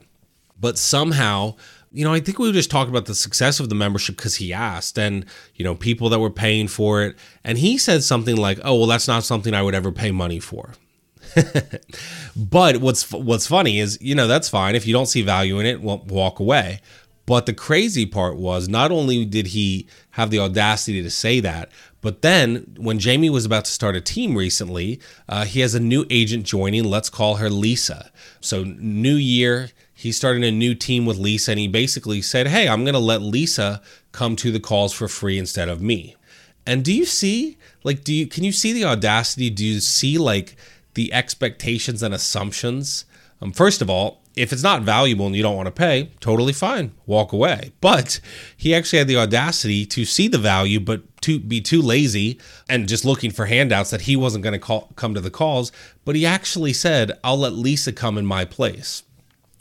but 0.59 0.76
somehow 0.76 1.55
you 1.90 2.05
know, 2.05 2.12
I 2.12 2.21
think 2.21 2.38
we 2.38 2.47
were 2.47 2.52
just 2.52 2.71
talking 2.71 2.93
about 2.93 3.07
the 3.07 3.14
success 3.14 3.61
of 3.61 3.71
the 3.71 3.75
membership 3.75 4.17
because 4.17 4.37
he 4.37 4.52
asked, 4.52 4.99
and 4.99 5.25
you 5.55 5.64
know, 5.64 5.75
people 5.75 6.11
that 6.11 6.19
were 6.19 6.31
paying 6.31 6.69
for 6.69 7.02
it, 7.02 7.17
and 7.45 7.57
he 7.57 7.78
said 7.78 8.02
something 8.02 8.37
like, 8.37 8.59
"Oh, 8.62 8.76
well, 8.76 8.87
that's 8.87 9.09
not 9.09 9.25
something 9.25 9.55
I 9.55 9.62
would 9.62 9.75
ever 9.75 9.93
pay 9.93 10.11
money 10.11 10.40
for." 10.40 10.75
but 12.37 12.78
what's 12.78 13.11
what's 13.12 13.47
funny 13.47 13.78
is, 13.78 13.99
you 14.00 14.14
know, 14.14 14.26
that's 14.26 14.49
fine 14.49 14.75
if 14.75 14.87
you 14.87 14.92
don't 14.92 15.07
see 15.07 15.23
value 15.23 15.59
in 15.59 15.66
it, 15.66 15.80
well, 15.80 16.04
walk 16.09 16.40
away. 16.40 16.80
But 17.26 17.45
the 17.45 17.52
crazy 17.52 18.07
part 18.07 18.37
was 18.37 18.68
not 18.68 18.90
only 18.90 19.26
did 19.26 19.49
he 19.49 19.87
have 20.12 20.30
the 20.30 20.38
audacity 20.38 21.02
to 21.02 21.11
say 21.11 21.40
that, 21.40 21.71
but 22.00 22.23
then 22.23 22.75
when 22.78 22.99
Jamie 22.99 23.28
was 23.28 23.45
about 23.45 23.66
to 23.66 23.71
start 23.71 23.97
a 23.97 24.00
team 24.00 24.35
recently, 24.35 25.00
uh, 25.28 25.45
he 25.45 25.61
has 25.61 25.75
a 25.75 25.80
new 25.80 26.07
agent 26.09 26.47
joining. 26.47 26.85
Let's 26.85 27.11
call 27.11 27.37
her 27.37 27.50
Lisa. 27.50 28.11
So, 28.40 28.64
new 28.64 29.16
year, 29.16 29.71
he's 29.92 30.16
starting 30.16 30.45
a 30.45 30.50
new 30.50 30.75
team 30.75 31.04
with 31.04 31.18
Lisa, 31.18 31.50
and 31.50 31.61
he 31.61 31.68
basically 31.68 32.23
said, 32.23 32.47
Hey, 32.47 32.68
I'm 32.68 32.85
going 32.85 32.95
to 32.95 32.99
let 32.99 33.21
Lisa 33.21 33.83
come 34.12 34.37
to 34.37 34.50
the 34.50 34.61
calls 34.61 34.92
for 34.92 35.09
free 35.09 35.38
instead 35.38 35.68
of 35.68 35.83
me. 35.83 36.16
And 36.66 36.85
do 36.85 36.95
you 36.95 37.04
see, 37.04 37.59
like, 37.83 38.04
do 38.04 38.14
you, 38.14 38.26
can 38.26 38.45
you 38.45 38.52
see 38.52 38.73
the 38.73 38.85
audacity? 38.85 39.50
Do 39.50 39.64
you 39.64 39.80
see, 39.80 40.18
like, 40.18 40.57
the 40.99 41.12
expectations 41.12 42.02
and 42.02 42.12
assumptions. 42.12 43.05
Um, 43.40 43.52
first 43.52 43.81
of 43.81 43.88
all, 43.88 44.21
if 44.35 44.52
it's 44.52 44.64
not 44.64 44.83
valuable 44.83 45.26
and 45.26 45.37
you 45.37 45.45
don't 45.45 45.55
want 45.55 45.69
to 45.69 45.73
pay, 45.73 46.11
totally 46.19 46.52
fine, 46.52 46.90
walk 47.07 47.33
away. 47.33 47.71
But 47.81 48.19
he 48.57 48.75
actually 48.75 48.99
had 48.99 49.07
the 49.07 49.17
audacity 49.17 49.87
to 49.87 50.05
see 50.05 50.26
the 50.26 50.38
value, 50.38 50.81
but 50.81 51.02
to 51.23 51.38
be 51.38 51.61
too 51.61 51.81
lazy 51.81 52.40
and 52.69 52.88
just 52.88 53.05
looking 53.05 53.31
for 53.31 53.47
handouts 53.47 53.90
that 53.90 54.02
he 54.02 54.17
wasn't 54.17 54.43
going 54.43 54.61
to 54.61 54.87
come 54.97 55.14
to 55.14 55.21
the 55.21 55.31
calls. 55.31 55.71
But 56.05 56.17
he 56.17 56.26
actually 56.26 56.73
said, 56.73 57.12
"I'll 57.23 57.38
let 57.38 57.52
Lisa 57.52 57.93
come 57.93 58.19
in 58.19 58.26
my 58.26 58.45
place," 58.45 59.05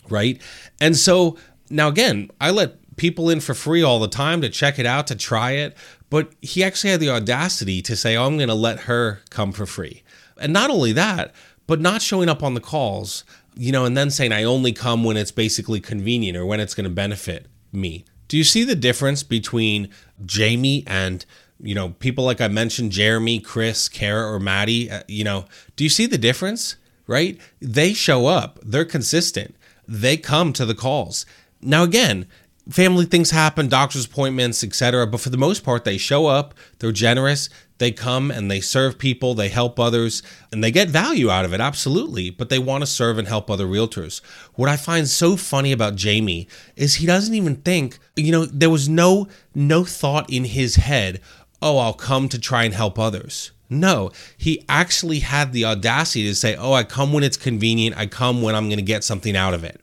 right? 0.09 0.41
And 0.81 0.97
so 0.97 1.37
now 1.69 1.87
again, 1.87 2.31
I 2.41 2.49
let 2.49 2.95
people 2.95 3.29
in 3.29 3.41
for 3.41 3.53
free 3.53 3.83
all 3.83 3.99
the 3.99 4.07
time 4.07 4.41
to 4.41 4.49
check 4.49 4.79
it 4.79 4.87
out, 4.87 5.05
to 5.07 5.15
try 5.15 5.51
it. 5.51 5.77
But 6.09 6.31
he 6.41 6.63
actually 6.63 6.91
had 6.91 6.99
the 6.99 7.11
audacity 7.11 7.81
to 7.83 7.95
say, 7.95 8.15
oh, 8.15 8.25
I'm 8.25 8.37
going 8.37 8.49
to 8.49 8.55
let 8.55 8.81
her 8.81 9.21
come 9.29 9.51
for 9.51 9.65
free. 9.65 10.03
And 10.39 10.53
not 10.53 10.69
only 10.69 10.91
that, 10.93 11.33
but 11.67 11.81
not 11.81 12.01
showing 12.01 12.29
up 12.29 12.43
on 12.43 12.53
the 12.53 12.61
calls, 12.61 13.23
you 13.55 13.71
know, 13.71 13.85
and 13.85 13.97
then 13.97 14.09
saying, 14.09 14.31
I 14.31 14.43
only 14.43 14.71
come 14.71 15.03
when 15.03 15.17
it's 15.17 15.31
basically 15.31 15.79
convenient 15.79 16.37
or 16.37 16.45
when 16.45 16.59
it's 16.59 16.73
going 16.73 16.85
to 16.85 16.89
benefit 16.89 17.47
me. 17.71 18.05
Do 18.27 18.37
you 18.37 18.43
see 18.43 18.63
the 18.63 18.75
difference 18.75 19.23
between 19.23 19.89
Jamie 20.25 20.83
and, 20.87 21.25
you 21.59 21.75
know, 21.75 21.89
people 21.99 22.23
like 22.23 22.41
I 22.41 22.47
mentioned, 22.47 22.91
Jeremy, 22.91 23.39
Chris, 23.39 23.89
Kara, 23.89 24.31
or 24.31 24.39
Maddie? 24.39 24.91
Uh, 24.91 25.03
you 25.07 25.23
know, 25.23 25.45
do 25.75 25.83
you 25.83 25.89
see 25.89 26.05
the 26.05 26.17
difference? 26.17 26.75
Right? 27.05 27.39
They 27.61 27.93
show 27.93 28.25
up, 28.25 28.59
they're 28.61 28.83
consistent, 28.83 29.55
they 29.87 30.17
come 30.17 30.51
to 30.53 30.65
the 30.65 30.75
calls. 30.75 31.25
Now, 31.61 31.83
again, 31.83 32.27
family 32.69 33.05
things 33.05 33.31
happen, 33.31 33.69
doctor's 33.69 34.05
appointments, 34.05 34.63
etc. 34.63 35.07
But 35.07 35.21
for 35.21 35.29
the 35.29 35.37
most 35.37 35.63
part, 35.63 35.85
they 35.85 35.97
show 35.97 36.27
up, 36.27 36.53
they're 36.79 36.91
generous, 36.91 37.49
they 37.77 37.91
come 37.91 38.31
and 38.31 38.49
they 38.49 38.59
serve 38.59 38.97
people, 38.97 39.33
they 39.33 39.49
help 39.49 39.79
others, 39.79 40.23
and 40.51 40.63
they 40.63 40.71
get 40.71 40.89
value 40.89 41.29
out 41.29 41.45
of 41.45 41.53
it, 41.53 41.61
absolutely. 41.61 42.29
But 42.29 42.49
they 42.49 42.59
want 42.59 42.81
to 42.81 42.87
serve 42.87 43.17
and 43.17 43.27
help 43.27 43.49
other 43.49 43.67
realtors. 43.67 44.21
What 44.55 44.69
I 44.69 44.77
find 44.77 45.07
so 45.07 45.37
funny 45.37 45.71
about 45.71 45.95
Jamie 45.95 46.47
is 46.75 46.95
he 46.95 47.05
doesn't 47.05 47.33
even 47.33 47.57
think, 47.57 47.99
you 48.15 48.31
know, 48.31 48.45
there 48.45 48.69
was 48.69 48.89
no 48.89 49.27
no 49.53 49.83
thought 49.83 50.31
in 50.31 50.45
his 50.45 50.75
head, 50.75 51.21
oh, 51.61 51.77
I'll 51.77 51.93
come 51.93 52.29
to 52.29 52.39
try 52.39 52.63
and 52.63 52.73
help 52.73 52.97
others. 52.99 53.51
No, 53.69 54.11
he 54.37 54.63
actually 54.69 55.19
had 55.19 55.51
the 55.51 55.65
audacity 55.65 56.23
to 56.25 56.35
say, 56.35 56.55
oh, 56.55 56.73
I 56.73 56.83
come 56.83 57.11
when 57.11 57.23
it's 57.23 57.37
convenient, 57.37 57.97
I 57.97 58.05
come 58.05 58.41
when 58.41 58.55
I'm 58.55 58.67
going 58.69 58.77
to 58.77 58.83
get 58.83 59.03
something 59.03 59.35
out 59.35 59.53
of 59.53 59.63
it. 59.63 59.81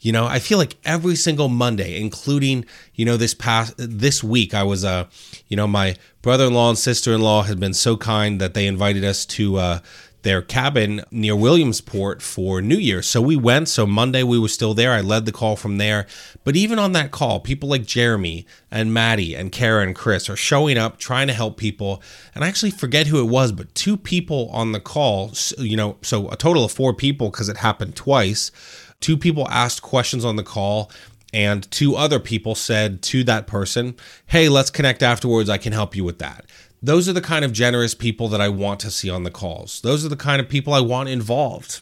You 0.00 0.12
know, 0.12 0.26
I 0.26 0.38
feel 0.38 0.58
like 0.58 0.76
every 0.84 1.16
single 1.16 1.48
Monday, 1.48 2.00
including 2.00 2.64
you 2.94 3.04
know 3.04 3.16
this 3.16 3.34
past 3.34 3.74
this 3.76 4.22
week, 4.22 4.54
I 4.54 4.62
was 4.62 4.84
uh, 4.84 5.06
you 5.48 5.56
know, 5.56 5.66
my 5.66 5.96
brother-in-law 6.22 6.70
and 6.70 6.78
sister-in-law 6.78 7.42
had 7.44 7.58
been 7.58 7.74
so 7.74 7.96
kind 7.96 8.40
that 8.40 8.54
they 8.54 8.66
invited 8.66 9.04
us 9.04 9.26
to 9.26 9.56
uh 9.56 9.78
their 10.22 10.42
cabin 10.42 11.02
near 11.10 11.36
Williamsport 11.36 12.22
for 12.22 12.60
New 12.60 12.76
Year. 12.76 13.02
So 13.02 13.22
we 13.22 13.36
went. 13.36 13.68
So 13.68 13.86
Monday 13.86 14.22
we 14.22 14.38
were 14.38 14.48
still 14.48 14.74
there. 14.74 14.92
I 14.92 15.00
led 15.00 15.26
the 15.26 15.32
call 15.32 15.56
from 15.56 15.78
there. 15.78 16.06
But 16.44 16.56
even 16.56 16.78
on 16.78 16.92
that 16.92 17.12
call, 17.12 17.40
people 17.40 17.68
like 17.68 17.86
Jeremy 17.86 18.44
and 18.70 18.92
Maddie 18.92 19.34
and 19.34 19.52
Kara 19.52 19.84
and 19.84 19.94
Chris 19.94 20.28
are 20.28 20.36
showing 20.36 20.76
up, 20.76 20.98
trying 20.98 21.28
to 21.28 21.32
help 21.32 21.56
people. 21.56 22.02
And 22.34 22.44
I 22.44 22.48
actually 22.48 22.72
forget 22.72 23.06
who 23.06 23.20
it 23.20 23.30
was, 23.30 23.52
but 23.52 23.74
two 23.74 23.96
people 23.96 24.48
on 24.52 24.72
the 24.72 24.80
call, 24.80 25.32
you 25.58 25.76
know, 25.76 25.96
so 26.02 26.28
a 26.30 26.36
total 26.36 26.64
of 26.64 26.72
four 26.72 26.92
people 26.92 27.30
because 27.30 27.48
it 27.48 27.58
happened 27.58 27.94
twice 27.94 28.50
Two 29.00 29.16
people 29.16 29.48
asked 29.48 29.82
questions 29.82 30.24
on 30.24 30.36
the 30.36 30.42
call, 30.42 30.90
and 31.32 31.70
two 31.70 31.94
other 31.94 32.18
people 32.18 32.54
said 32.54 33.02
to 33.02 33.24
that 33.24 33.46
person, 33.46 33.94
Hey, 34.26 34.48
let's 34.48 34.70
connect 34.70 35.02
afterwards. 35.02 35.50
I 35.50 35.58
can 35.58 35.72
help 35.72 35.94
you 35.94 36.04
with 36.04 36.18
that. 36.18 36.46
Those 36.82 37.08
are 37.08 37.12
the 37.12 37.20
kind 37.20 37.44
of 37.44 37.52
generous 37.52 37.94
people 37.94 38.28
that 38.28 38.40
I 38.40 38.48
want 38.48 38.80
to 38.80 38.90
see 38.90 39.10
on 39.10 39.24
the 39.24 39.30
calls. 39.30 39.80
Those 39.80 40.04
are 40.04 40.08
the 40.08 40.16
kind 40.16 40.40
of 40.40 40.48
people 40.48 40.72
I 40.72 40.80
want 40.80 41.08
involved. 41.08 41.80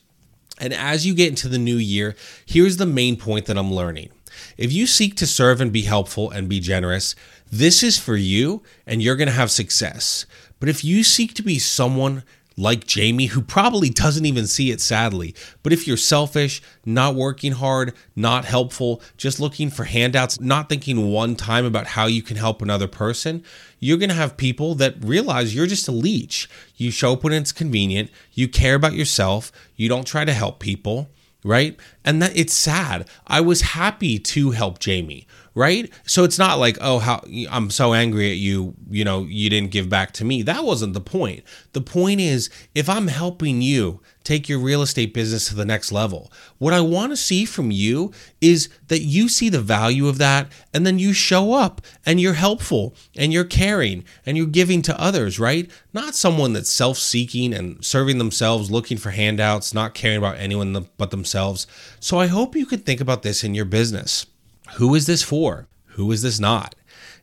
And 0.59 0.73
as 0.73 1.07
you 1.07 1.15
get 1.15 1.29
into 1.29 1.49
the 1.49 1.59
new 1.59 1.77
year, 1.77 2.17
here's 2.47 2.79
the 2.79 2.87
main 2.87 3.17
point 3.17 3.47
that 3.47 3.59
I'm 3.59 3.73
learning. 3.73 4.11
If 4.57 4.73
you 4.73 4.87
seek 4.87 5.15
to 5.17 5.27
serve 5.27 5.61
and 5.61 5.73
be 5.73 5.83
helpful 5.83 6.31
and 6.31 6.49
be 6.49 6.61
generous, 6.61 7.15
this 7.51 7.83
is 7.83 7.99
for 7.99 8.17
you 8.17 8.63
and 8.87 9.03
you're 9.03 9.17
going 9.17 9.29
to 9.29 9.35
have 9.35 9.51
success. 9.51 10.27
But 10.59 10.69
if 10.69 10.85
you 10.85 11.05
seek 11.05 11.35
to 11.35 11.43
be 11.43 11.59
someone 11.59 12.23
like 12.57 12.87
Jamie, 12.87 13.27
who 13.27 13.43
probably 13.43 13.91
doesn't 13.91 14.25
even 14.25 14.47
see 14.47 14.71
it 14.71 14.81
sadly. 14.81 15.35
But 15.63 15.73
if 15.73 15.87
you're 15.87 15.97
selfish, 15.97 16.63
not 16.85 17.15
working 17.15 17.53
hard, 17.53 17.93
not 18.15 18.45
helpful, 18.45 19.03
just 19.17 19.39
looking 19.41 19.71
for 19.71 19.85
handouts, 19.85 20.41
not 20.41 20.69
thinking 20.69 21.11
one 21.11 21.37
time 21.37 21.65
about 21.65 21.89
how 21.89 22.07
you 22.07 22.23
can 22.23 22.37
help 22.37 22.63
another 22.63 22.89
person, 22.89 23.45
you're 23.79 23.99
going 23.99 24.09
to 24.09 24.15
have 24.15 24.37
people 24.37 24.75
that 24.77 25.05
realize 25.05 25.55
you're 25.55 25.67
just 25.67 25.89
a 25.89 25.93
leech. 25.93 26.49
You 26.77 26.91
show 26.91 27.13
up 27.13 27.25
when 27.25 27.33
it's 27.35 27.53
convenient, 27.53 28.11
you 28.33 28.49
care 28.49 28.75
about 28.75 28.95
yourself, 28.95 29.53
you 29.77 29.89
don't 29.89 30.07
try 30.07 30.25
to 30.25 30.33
help 30.33 30.59
people, 30.59 31.11
right? 31.45 31.79
And 32.05 32.23
that 32.23 32.37
it's 32.37 32.55
sad. 32.55 33.09
I 33.27 33.43
was 33.43 33.61
happy 33.61 34.19
to 34.19 34.53
help 34.53 34.79
Jamie 34.79 35.27
right? 35.57 35.91
So 36.05 36.23
it's 36.23 36.39
not 36.39 36.59
like, 36.59 36.77
oh, 36.83 36.99
how 36.99 37.23
I'm 37.51 37.71
so 37.71 37.95
angry 37.95 38.31
at 38.31 38.37
you, 38.37 38.75
you 38.91 39.05
know, 39.05 39.25
you 39.25 39.49
didn't 39.49 39.71
give 39.71 39.89
back 39.89 40.13
to 40.13 40.25
me. 40.25 40.43
That 40.43 40.65
wasn't 40.65 40.93
the 40.93 41.01
point. 41.01 41.45
The 41.73 41.81
point 41.81 42.21
is, 42.21 42.51
if 42.75 42.91
I'm 42.91 43.09
helping 43.09 43.63
you 43.63 44.03
take 44.23 44.51
your 44.51 44.59
real 44.59 44.83
estate 44.83 45.15
business 45.15 45.49
to 45.49 45.55
the 45.55 45.65
next 45.65 45.91
level, 45.91 46.31
what 46.59 46.75
I 46.75 46.83
want 46.83 47.13
to 47.13 47.17
see 47.17 47.47
from 47.47 47.71
you 47.71 48.13
is 48.43 48.69
that 48.89 49.01
you 49.01 49.31
see 49.31 49.49
the 49.49 49.63
value 49.63 50.09
of 50.09 50.19
that 50.19 50.53
and 50.75 50.87
then 50.87 50.99
you 50.99 51.15
show 51.15 51.55
up 51.55 51.81
and 52.05 52.21
you're 52.21 52.35
helpful 52.35 52.95
and 53.17 53.33
you're 53.33 53.45
caring 53.45 54.05
and 54.27 54.37
you're 54.37 54.47
giving 54.47 54.83
to 54.83 55.01
others, 55.01 55.41
right? 55.41 55.71
Not 55.95 56.15
someone 56.15 56.53
that's 56.53 56.71
self 56.71 56.99
seeking 56.99 57.55
and 57.55 57.83
serving 57.83 58.19
themselves, 58.19 58.71
looking 58.71 58.99
for 58.99 59.09
handouts, 59.09 59.73
not 59.73 59.95
caring 59.95 60.19
about 60.19 60.37
anyone 60.37 60.87
but 60.99 61.11
themselves. 61.11 61.67
So 61.99 62.19
I 62.19 62.27
hope 62.27 62.55
you 62.55 62.67
can 62.67 62.81
think 62.81 63.01
about 63.01 63.23
this 63.23 63.43
in 63.43 63.55
your 63.55 63.65
business. 63.65 64.27
Who 64.75 64.95
is 64.95 65.07
this 65.07 65.23
for? 65.23 65.69
Who 65.97 66.13
is 66.13 66.23
this 66.23 66.39
not? 66.39 66.75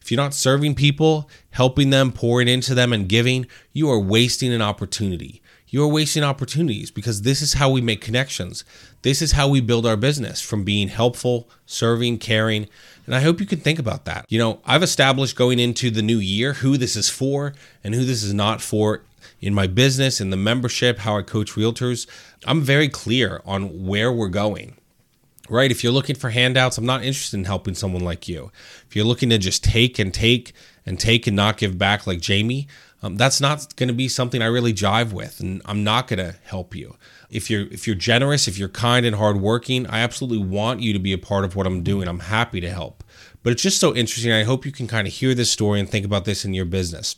If 0.02 0.12
you're 0.12 0.22
not 0.22 0.34
serving 0.34 0.76
people, 0.76 1.30
helping 1.52 1.90
them, 1.90 2.12
pouring 2.12 2.48
into 2.48 2.76
them, 2.76 2.92
and 2.92 3.08
giving, 3.08 3.48
you 3.72 3.90
are 3.90 4.00
wasting 4.00 4.52
an 4.52 4.62
opportunity. 4.62 5.42
You 5.68 5.82
are 5.84 5.88
wasting 5.88 6.24
opportunities 6.24 6.92
because 6.92 7.22
this 7.22 7.42
is 7.42 7.54
how 7.54 7.70
we 7.70 7.82
make 7.82 8.02
connections. 8.02 8.64
This 9.02 9.22
is 9.22 9.32
how 9.32 9.48
we 9.48 9.62
build 9.62 9.86
our 9.86 9.96
business 9.98 10.42
from 10.42 10.64
being 10.64 10.88
helpful, 10.90 11.50
serving, 11.66 12.20
caring. 12.20 12.68
And 13.06 13.16
I 13.16 13.22
hope 13.22 13.40
you 13.40 13.46
can 13.46 13.60
think 13.60 13.80
about 13.80 14.06
that. 14.06 14.26
You 14.30 14.40
know, 14.40 14.60
I've 14.66 14.84
established 14.84 15.36
going 15.36 15.60
into 15.60 15.90
the 15.90 16.02
new 16.02 16.20
year 16.20 16.54
who 16.54 16.78
this 16.78 16.96
is 16.96 17.10
for 17.10 17.54
and 17.84 17.96
who 17.96 18.06
this 18.06 18.24
is 18.24 18.34
not 18.34 18.62
for 18.62 19.02
in 19.42 19.54
my 19.54 19.68
business, 19.68 20.22
in 20.22 20.30
the 20.30 20.38
membership, 20.38 21.00
how 21.00 21.18
I 21.18 21.22
coach 21.22 21.54
realtors. 21.54 22.08
I'm 22.46 22.62
very 22.62 22.90
clear 22.90 23.42
on 23.46 23.86
where 23.86 24.12
we're 24.12 24.28
going 24.28 24.76
right? 25.54 25.72
If 25.72 25.84
you're 25.84 25.94
looking 25.94 26.16
for 26.16 26.32
handouts, 26.32 26.78
I'm 26.78 26.86
not 26.86 27.04
interested 27.04 27.38
in 27.38 27.46
helping 27.46 27.76
someone 27.76 28.04
like 28.04 28.28
you. 28.28 28.52
If 28.88 28.96
you're 28.96 29.06
looking 29.06 29.30
to 29.30 29.38
just 29.38 29.64
take 29.64 30.00
and 30.00 30.14
take 30.14 30.54
and 30.86 31.00
take 31.00 31.28
and 31.28 31.36
not 31.36 31.58
give 31.58 31.78
back 31.78 32.08
like 32.08 32.20
Jamie, 32.20 32.68
um, 33.04 33.18
that's 33.18 33.40
not 33.40 33.76
going 33.76 33.90
to 33.90 33.94
be 33.94 34.08
something 34.08 34.42
I 34.42 34.46
really 34.46 34.74
jive 34.74 35.12
with, 35.12 35.40
and 35.42 35.62
I'm 35.66 35.84
not 35.84 36.08
going 36.08 36.20
to 36.20 36.36
help 36.44 36.74
you. 36.74 36.96
If 37.30 37.50
you're 37.50 37.68
if 37.68 37.86
you're 37.86 37.96
generous, 37.96 38.48
if 38.48 38.58
you're 38.58 38.70
kind 38.70 39.06
and 39.06 39.16
hardworking, 39.16 39.86
I 39.88 40.00
absolutely 40.00 40.46
want 40.46 40.80
you 40.82 40.94
to 40.94 41.00
be 41.00 41.14
a 41.14 41.18
part 41.18 41.44
of 41.44 41.56
what 41.56 41.68
I'm 41.68 41.84
doing. 41.84 42.08
I'm 42.08 42.20
happy 42.20 42.62
to 42.62 42.70
help. 42.70 43.04
But 43.44 43.52
it's 43.52 43.62
just 43.62 43.80
so 43.80 43.94
interesting. 43.94 44.32
I 44.32 44.44
hope 44.44 44.66
you 44.66 44.72
can 44.72 44.88
kind 44.88 45.06
of 45.06 45.14
hear 45.14 45.36
this 45.36 45.52
story 45.52 45.80
and 45.80 45.90
think 45.90 46.06
about 46.06 46.26
this 46.26 46.46
in 46.46 46.54
your 46.54 46.66
business. 46.66 47.18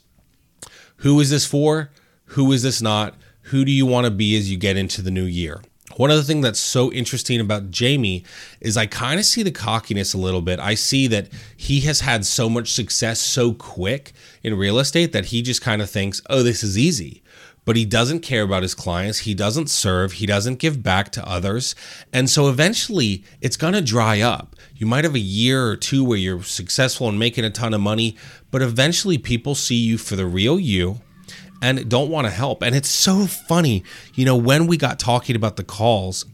Who 0.97 1.19
is 1.19 1.29
this 1.29 1.45
for? 1.45 1.91
Who 2.29 2.51
is 2.51 2.63
this 2.63 2.81
not? 2.81 3.15
Who 3.49 3.63
do 3.63 3.71
you 3.71 3.85
want 3.85 4.05
to 4.05 4.11
be 4.11 4.35
as 4.37 4.49
you 4.49 4.57
get 4.57 4.77
into 4.77 5.03
the 5.03 5.11
new 5.11 5.25
year? 5.25 5.61
One 5.97 6.11
other 6.11 6.23
thing 6.23 6.41
that's 6.41 6.59
so 6.59 6.91
interesting 6.91 7.39
about 7.39 7.71
Jamie 7.71 8.23
is 8.59 8.75
I 8.75 8.85
kind 8.85 9.19
of 9.19 9.25
see 9.25 9.43
the 9.43 9.51
cockiness 9.51 10.13
a 10.13 10.17
little 10.17 10.41
bit. 10.41 10.59
I 10.59 10.75
see 10.75 11.07
that 11.07 11.29
he 11.55 11.81
has 11.81 12.01
had 12.01 12.25
so 12.25 12.49
much 12.49 12.73
success 12.73 13.19
so 13.19 13.53
quick 13.53 14.11
in 14.43 14.57
real 14.57 14.77
estate 14.79 15.13
that 15.13 15.25
he 15.25 15.41
just 15.41 15.61
kind 15.61 15.81
of 15.81 15.89
thinks, 15.89 16.21
oh, 16.29 16.43
this 16.43 16.63
is 16.63 16.77
easy. 16.77 17.21
But 17.63 17.77
he 17.77 17.85
doesn't 17.85 18.19
care 18.19 18.43
about 18.43 18.61
his 18.61 18.75
clients. 18.75 19.19
He 19.19 19.33
doesn't 19.33 19.69
serve. 19.69 20.13
He 20.13 20.25
doesn't 20.25 20.59
give 20.59 20.83
back 20.83 21.11
to 21.13 21.27
others. 21.27 21.75
And 22.13 22.29
so 22.29 22.49
eventually 22.49 23.23
it's 23.41 23.57
going 23.57 23.73
to 23.73 23.81
dry 23.81 24.19
up. 24.19 24.55
You 24.75 24.85
might 24.85 25.05
have 25.05 25.15
a 25.15 25.19
year 25.19 25.65
or 25.65 25.75
two 25.77 26.03
where 26.03 26.17
you're 26.17 26.43
successful 26.43 27.07
and 27.07 27.17
making 27.17 27.45
a 27.45 27.49
ton 27.49 27.73
of 27.73 27.81
money, 27.81 28.17
but 28.51 28.61
eventually 28.61 29.17
people 29.17 29.55
see 29.55 29.75
you 29.75 29.97
for 29.97 30.15
the 30.15 30.27
real 30.27 30.59
you 30.59 30.99
and 31.61 31.89
don't 31.89 32.09
want 32.09 32.27
to 32.27 32.31
help. 32.31 32.61
And 32.61 32.75
it's 32.75 32.89
so 32.89 33.25
funny, 33.25 33.83
you 34.13 34.25
know, 34.25 34.35
when 34.35 34.67
we 34.67 34.77
got 34.77 34.99
talking 34.99 35.35
about 35.35 35.55
the 35.55 35.63
calls, 35.63 36.25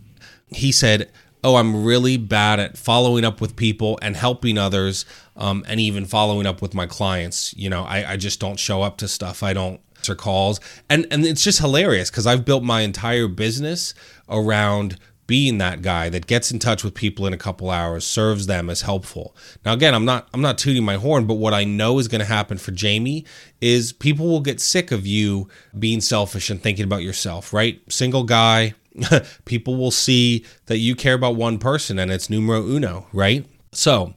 he 0.47 0.71
said, 0.71 1.11
Oh, 1.43 1.55
I'm 1.55 1.83
really 1.83 2.17
bad 2.17 2.59
at 2.59 2.77
following 2.77 3.25
up 3.25 3.41
with 3.41 3.55
people 3.55 3.97
and 4.03 4.15
helping 4.15 4.59
others, 4.59 5.05
um, 5.35 5.65
and 5.67 5.79
even 5.79 6.05
following 6.05 6.45
up 6.45 6.61
with 6.61 6.75
my 6.75 6.85
clients. 6.85 7.51
You 7.57 7.67
know, 7.67 7.83
I, 7.83 8.11
I 8.11 8.17
just 8.17 8.39
don't 8.39 8.59
show 8.59 8.83
up 8.83 8.97
to 8.97 9.07
stuff. 9.07 9.41
I 9.41 9.53
don't 9.53 9.81
answer 9.97 10.13
calls, 10.13 10.59
and 10.87 11.07
and 11.09 11.25
it's 11.25 11.43
just 11.43 11.57
hilarious 11.57 12.11
because 12.11 12.27
I've 12.27 12.45
built 12.45 12.61
my 12.63 12.81
entire 12.81 13.27
business 13.27 13.95
around 14.29 14.99
being 15.31 15.59
that 15.59 15.81
guy 15.81 16.09
that 16.09 16.27
gets 16.27 16.51
in 16.51 16.59
touch 16.59 16.83
with 16.83 16.93
people 16.93 17.25
in 17.25 17.31
a 17.31 17.37
couple 17.37 17.69
hours, 17.69 18.05
serves 18.05 18.47
them 18.47 18.69
as 18.69 18.81
helpful. 18.81 19.33
Now 19.63 19.71
again, 19.71 19.95
I'm 19.95 20.03
not 20.03 20.27
I'm 20.33 20.41
not 20.41 20.57
tooting 20.57 20.83
my 20.83 20.95
horn, 20.95 21.25
but 21.25 21.35
what 21.35 21.53
I 21.53 21.63
know 21.63 21.99
is 21.99 22.09
going 22.09 22.19
to 22.19 22.25
happen 22.25 22.57
for 22.57 22.71
Jamie 22.71 23.23
is 23.61 23.93
people 23.93 24.27
will 24.27 24.41
get 24.41 24.59
sick 24.59 24.91
of 24.91 25.07
you 25.07 25.47
being 25.79 26.01
selfish 26.01 26.49
and 26.49 26.61
thinking 26.61 26.83
about 26.83 27.03
yourself, 27.03 27.53
right? 27.53 27.81
Single 27.89 28.25
guy, 28.25 28.73
people 29.45 29.77
will 29.77 29.89
see 29.89 30.43
that 30.65 30.79
you 30.79 30.97
care 30.97 31.13
about 31.13 31.37
one 31.37 31.59
person 31.59 31.97
and 31.97 32.11
it's 32.11 32.29
numero 32.29 32.61
uno, 32.61 33.07
right? 33.13 33.45
So, 33.71 34.13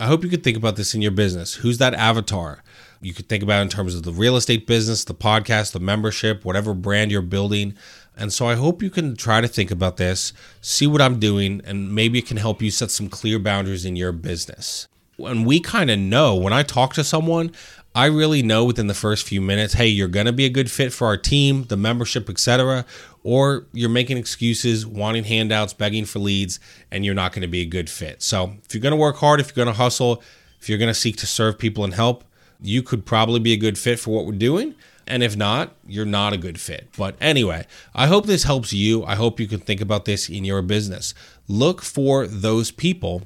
I 0.00 0.06
hope 0.06 0.24
you 0.24 0.28
could 0.28 0.42
think 0.42 0.56
about 0.56 0.74
this 0.74 0.96
in 0.96 1.00
your 1.00 1.12
business. 1.12 1.54
Who's 1.54 1.78
that 1.78 1.94
avatar? 1.94 2.64
You 3.00 3.14
could 3.14 3.28
think 3.28 3.44
about 3.44 3.62
in 3.62 3.68
terms 3.68 3.94
of 3.94 4.02
the 4.02 4.12
real 4.12 4.36
estate 4.36 4.66
business, 4.66 5.04
the 5.04 5.14
podcast, 5.14 5.70
the 5.70 5.78
membership, 5.80 6.44
whatever 6.44 6.74
brand 6.74 7.12
you're 7.12 7.22
building. 7.22 7.76
And 8.16 8.32
so 8.32 8.46
I 8.46 8.54
hope 8.54 8.82
you 8.82 8.90
can 8.90 9.14
try 9.14 9.40
to 9.40 9.48
think 9.48 9.70
about 9.70 9.98
this, 9.98 10.32
see 10.60 10.86
what 10.86 11.02
I'm 11.02 11.18
doing, 11.18 11.60
and 11.64 11.94
maybe 11.94 12.18
it 12.18 12.26
can 12.26 12.38
help 12.38 12.62
you 12.62 12.70
set 12.70 12.90
some 12.90 13.08
clear 13.08 13.38
boundaries 13.38 13.84
in 13.84 13.94
your 13.96 14.12
business. 14.12 14.88
And 15.18 15.46
we 15.46 15.60
kind 15.60 15.90
of 15.90 15.98
know 15.98 16.34
when 16.34 16.52
I 16.52 16.62
talk 16.62 16.94
to 16.94 17.04
someone, 17.04 17.52
I 17.94 18.06
really 18.06 18.42
know 18.42 18.64
within 18.64 18.88
the 18.88 18.94
first 18.94 19.26
few 19.26 19.40
minutes, 19.40 19.74
hey, 19.74 19.86
you're 19.86 20.08
going 20.08 20.26
to 20.26 20.32
be 20.32 20.44
a 20.44 20.50
good 20.50 20.70
fit 20.70 20.92
for 20.92 21.06
our 21.06 21.16
team, 21.16 21.64
the 21.64 21.76
membership, 21.76 22.28
etc., 22.28 22.84
or 23.22 23.66
you're 23.72 23.88
making 23.88 24.18
excuses, 24.18 24.86
wanting 24.86 25.24
handouts, 25.24 25.72
begging 25.72 26.04
for 26.04 26.18
leads, 26.18 26.60
and 26.90 27.04
you're 27.04 27.14
not 27.14 27.32
going 27.32 27.42
to 27.42 27.48
be 27.48 27.62
a 27.62 27.66
good 27.66 27.88
fit. 27.88 28.22
So, 28.22 28.52
if 28.64 28.74
you're 28.74 28.82
going 28.82 28.92
to 28.92 28.98
work 28.98 29.16
hard, 29.16 29.40
if 29.40 29.48
you're 29.48 29.64
going 29.64 29.74
to 29.74 29.82
hustle, 29.82 30.22
if 30.60 30.68
you're 30.68 30.78
going 30.78 30.90
to 30.90 30.94
seek 30.94 31.16
to 31.16 31.26
serve 31.26 31.58
people 31.58 31.84
and 31.84 31.94
help, 31.94 32.24
you 32.60 32.82
could 32.82 33.06
probably 33.06 33.40
be 33.40 33.52
a 33.52 33.56
good 33.56 33.78
fit 33.78 33.98
for 33.98 34.10
what 34.10 34.26
we're 34.26 34.32
doing. 34.32 34.74
And 35.06 35.22
if 35.22 35.36
not, 35.36 35.76
you're 35.86 36.04
not 36.04 36.32
a 36.32 36.38
good 36.38 36.60
fit. 36.60 36.88
But 36.96 37.16
anyway, 37.20 37.66
I 37.94 38.08
hope 38.08 38.26
this 38.26 38.42
helps 38.42 38.72
you. 38.72 39.04
I 39.04 39.14
hope 39.14 39.38
you 39.38 39.46
can 39.46 39.60
think 39.60 39.80
about 39.80 40.04
this 40.04 40.28
in 40.28 40.44
your 40.44 40.62
business. 40.62 41.14
Look 41.46 41.80
for 41.80 42.26
those 42.26 42.70
people 42.72 43.22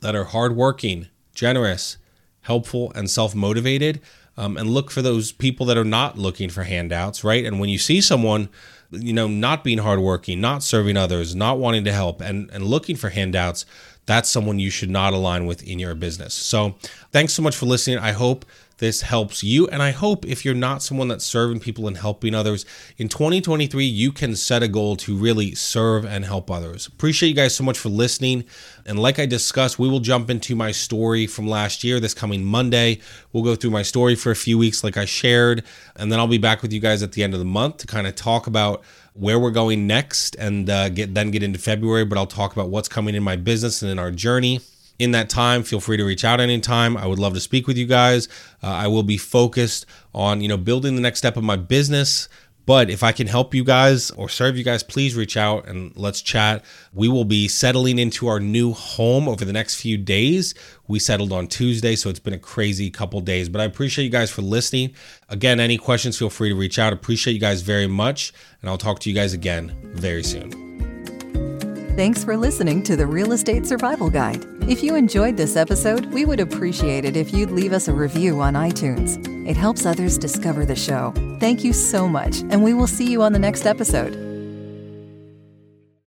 that 0.00 0.14
are 0.14 0.24
hardworking, 0.24 1.08
generous, 1.34 1.96
helpful, 2.42 2.92
and 2.94 3.10
self 3.10 3.34
motivated. 3.34 4.00
Um, 4.36 4.56
and 4.56 4.70
look 4.70 4.92
for 4.92 5.02
those 5.02 5.32
people 5.32 5.66
that 5.66 5.76
are 5.76 5.84
not 5.84 6.16
looking 6.16 6.48
for 6.48 6.62
handouts, 6.62 7.24
right? 7.24 7.44
And 7.44 7.58
when 7.58 7.68
you 7.68 7.78
see 7.78 8.00
someone, 8.00 8.48
you 8.92 9.12
know, 9.12 9.26
not 9.26 9.64
being 9.64 9.78
hardworking, 9.78 10.40
not 10.40 10.62
serving 10.62 10.96
others, 10.96 11.34
not 11.34 11.58
wanting 11.58 11.84
to 11.86 11.92
help, 11.92 12.20
and, 12.20 12.48
and 12.52 12.62
looking 12.62 12.94
for 12.94 13.08
handouts, 13.08 13.66
that's 14.08 14.30
someone 14.30 14.58
you 14.58 14.70
should 14.70 14.88
not 14.88 15.12
align 15.12 15.46
with 15.46 15.62
in 15.62 15.78
your 15.78 15.94
business. 15.94 16.32
So, 16.32 16.76
thanks 17.12 17.34
so 17.34 17.42
much 17.42 17.54
for 17.54 17.66
listening. 17.66 17.98
I 17.98 18.12
hope 18.12 18.46
this 18.78 19.02
helps 19.02 19.42
you. 19.44 19.66
And 19.68 19.82
I 19.82 19.90
hope 19.90 20.24
if 20.24 20.44
you're 20.44 20.54
not 20.54 20.82
someone 20.82 21.08
that's 21.08 21.24
serving 21.24 21.60
people 21.60 21.86
and 21.86 21.96
helping 21.96 22.34
others, 22.34 22.64
in 22.96 23.08
2023, 23.08 23.84
you 23.84 24.12
can 24.12 24.34
set 24.34 24.62
a 24.62 24.68
goal 24.68 24.96
to 24.96 25.16
really 25.16 25.54
serve 25.54 26.04
and 26.04 26.24
help 26.24 26.50
others. 26.50 26.86
Appreciate 26.86 27.28
you 27.28 27.34
guys 27.34 27.54
so 27.54 27.64
much 27.64 27.78
for 27.78 27.88
listening. 27.88 28.44
And 28.86 28.98
like 28.98 29.18
I 29.18 29.26
discussed, 29.26 29.78
we 29.78 29.88
will 29.88 30.00
jump 30.00 30.30
into 30.30 30.56
my 30.56 30.72
story 30.72 31.26
from 31.26 31.46
last 31.46 31.84
year 31.84 32.00
this 32.00 32.14
coming 32.14 32.44
Monday. 32.44 33.00
We'll 33.32 33.44
go 33.44 33.56
through 33.56 33.70
my 33.70 33.82
story 33.82 34.14
for 34.14 34.30
a 34.30 34.36
few 34.36 34.56
weeks, 34.56 34.82
like 34.82 34.96
I 34.96 35.04
shared. 35.04 35.64
And 35.96 36.10
then 36.10 36.18
I'll 36.18 36.28
be 36.28 36.38
back 36.38 36.62
with 36.62 36.72
you 36.72 36.80
guys 36.80 37.02
at 37.02 37.12
the 37.12 37.22
end 37.22 37.34
of 37.34 37.40
the 37.40 37.44
month 37.44 37.78
to 37.78 37.86
kind 37.86 38.06
of 38.06 38.14
talk 38.14 38.46
about 38.46 38.82
where 39.18 39.38
we're 39.38 39.50
going 39.50 39.86
next 39.86 40.34
and 40.36 40.70
uh, 40.70 40.88
get 40.88 41.14
then 41.14 41.30
get 41.30 41.42
into 41.42 41.58
February. 41.58 42.04
But 42.04 42.18
I'll 42.18 42.26
talk 42.26 42.52
about 42.52 42.70
what's 42.70 42.88
coming 42.88 43.14
in 43.14 43.22
my 43.22 43.36
business 43.36 43.82
and 43.82 43.90
in 43.90 43.98
our 43.98 44.10
journey 44.10 44.60
in 44.98 45.12
that 45.12 45.30
time 45.30 45.62
feel 45.62 45.80
free 45.80 45.96
to 45.96 46.04
reach 46.04 46.24
out 46.24 46.40
anytime 46.40 46.96
i 46.96 47.06
would 47.06 47.18
love 47.18 47.32
to 47.32 47.40
speak 47.40 47.66
with 47.66 47.76
you 47.76 47.86
guys 47.86 48.28
uh, 48.62 48.66
i 48.66 48.86
will 48.86 49.02
be 49.02 49.16
focused 49.16 49.86
on 50.12 50.40
you 50.40 50.48
know 50.48 50.56
building 50.56 50.96
the 50.96 51.00
next 51.00 51.18
step 51.18 51.36
of 51.36 51.44
my 51.44 51.56
business 51.56 52.28
but 52.68 52.90
if 52.90 53.02
i 53.02 53.12
can 53.12 53.26
help 53.26 53.54
you 53.54 53.64
guys 53.64 54.10
or 54.12 54.28
serve 54.28 54.58
you 54.58 54.62
guys 54.62 54.82
please 54.82 55.16
reach 55.16 55.36
out 55.36 55.66
and 55.66 55.96
let's 55.96 56.20
chat. 56.22 56.64
We 56.92 57.08
will 57.08 57.24
be 57.24 57.48
settling 57.48 57.98
into 57.98 58.28
our 58.28 58.40
new 58.40 58.72
home 58.72 59.28
over 59.28 59.44
the 59.44 59.52
next 59.52 59.76
few 59.76 59.96
days. 59.96 60.54
We 60.86 60.98
settled 60.98 61.32
on 61.32 61.46
tuesday 61.46 61.96
so 61.96 62.10
it's 62.10 62.18
been 62.18 62.34
a 62.34 62.38
crazy 62.38 62.90
couple 62.90 63.20
days. 63.20 63.48
But 63.48 63.60
i 63.60 63.64
appreciate 63.64 64.04
you 64.04 64.10
guys 64.10 64.30
for 64.30 64.42
listening. 64.42 64.94
Again 65.28 65.60
any 65.60 65.78
questions 65.78 66.18
feel 66.18 66.30
free 66.30 66.48
to 66.48 66.54
reach 66.54 66.78
out. 66.78 66.92
Appreciate 66.92 67.34
you 67.34 67.40
guys 67.40 67.62
very 67.62 67.86
much 67.86 68.32
and 68.60 68.70
i'll 68.70 68.78
talk 68.78 68.98
to 69.00 69.08
you 69.08 69.14
guys 69.14 69.32
again 69.32 69.76
very 69.94 70.22
soon 70.22 70.67
Thanks 71.98 72.22
for 72.22 72.36
listening 72.36 72.84
to 72.84 72.94
the 72.94 73.08
Real 73.08 73.32
Estate 73.32 73.66
Survival 73.66 74.08
Guide. 74.08 74.46
If 74.68 74.84
you 74.84 74.94
enjoyed 74.94 75.36
this 75.36 75.56
episode, 75.56 76.06
we 76.12 76.24
would 76.24 76.38
appreciate 76.38 77.04
it 77.04 77.16
if 77.16 77.34
you'd 77.34 77.50
leave 77.50 77.72
us 77.72 77.88
a 77.88 77.92
review 77.92 78.40
on 78.40 78.54
iTunes. 78.54 79.18
It 79.48 79.56
helps 79.56 79.84
others 79.84 80.16
discover 80.16 80.64
the 80.64 80.76
show. 80.76 81.12
Thank 81.40 81.64
you 81.64 81.72
so 81.72 82.06
much, 82.08 82.42
and 82.50 82.62
we 82.62 82.72
will 82.72 82.86
see 82.86 83.10
you 83.10 83.22
on 83.22 83.32
the 83.32 83.40
next 83.40 83.66
episode. 83.66 84.27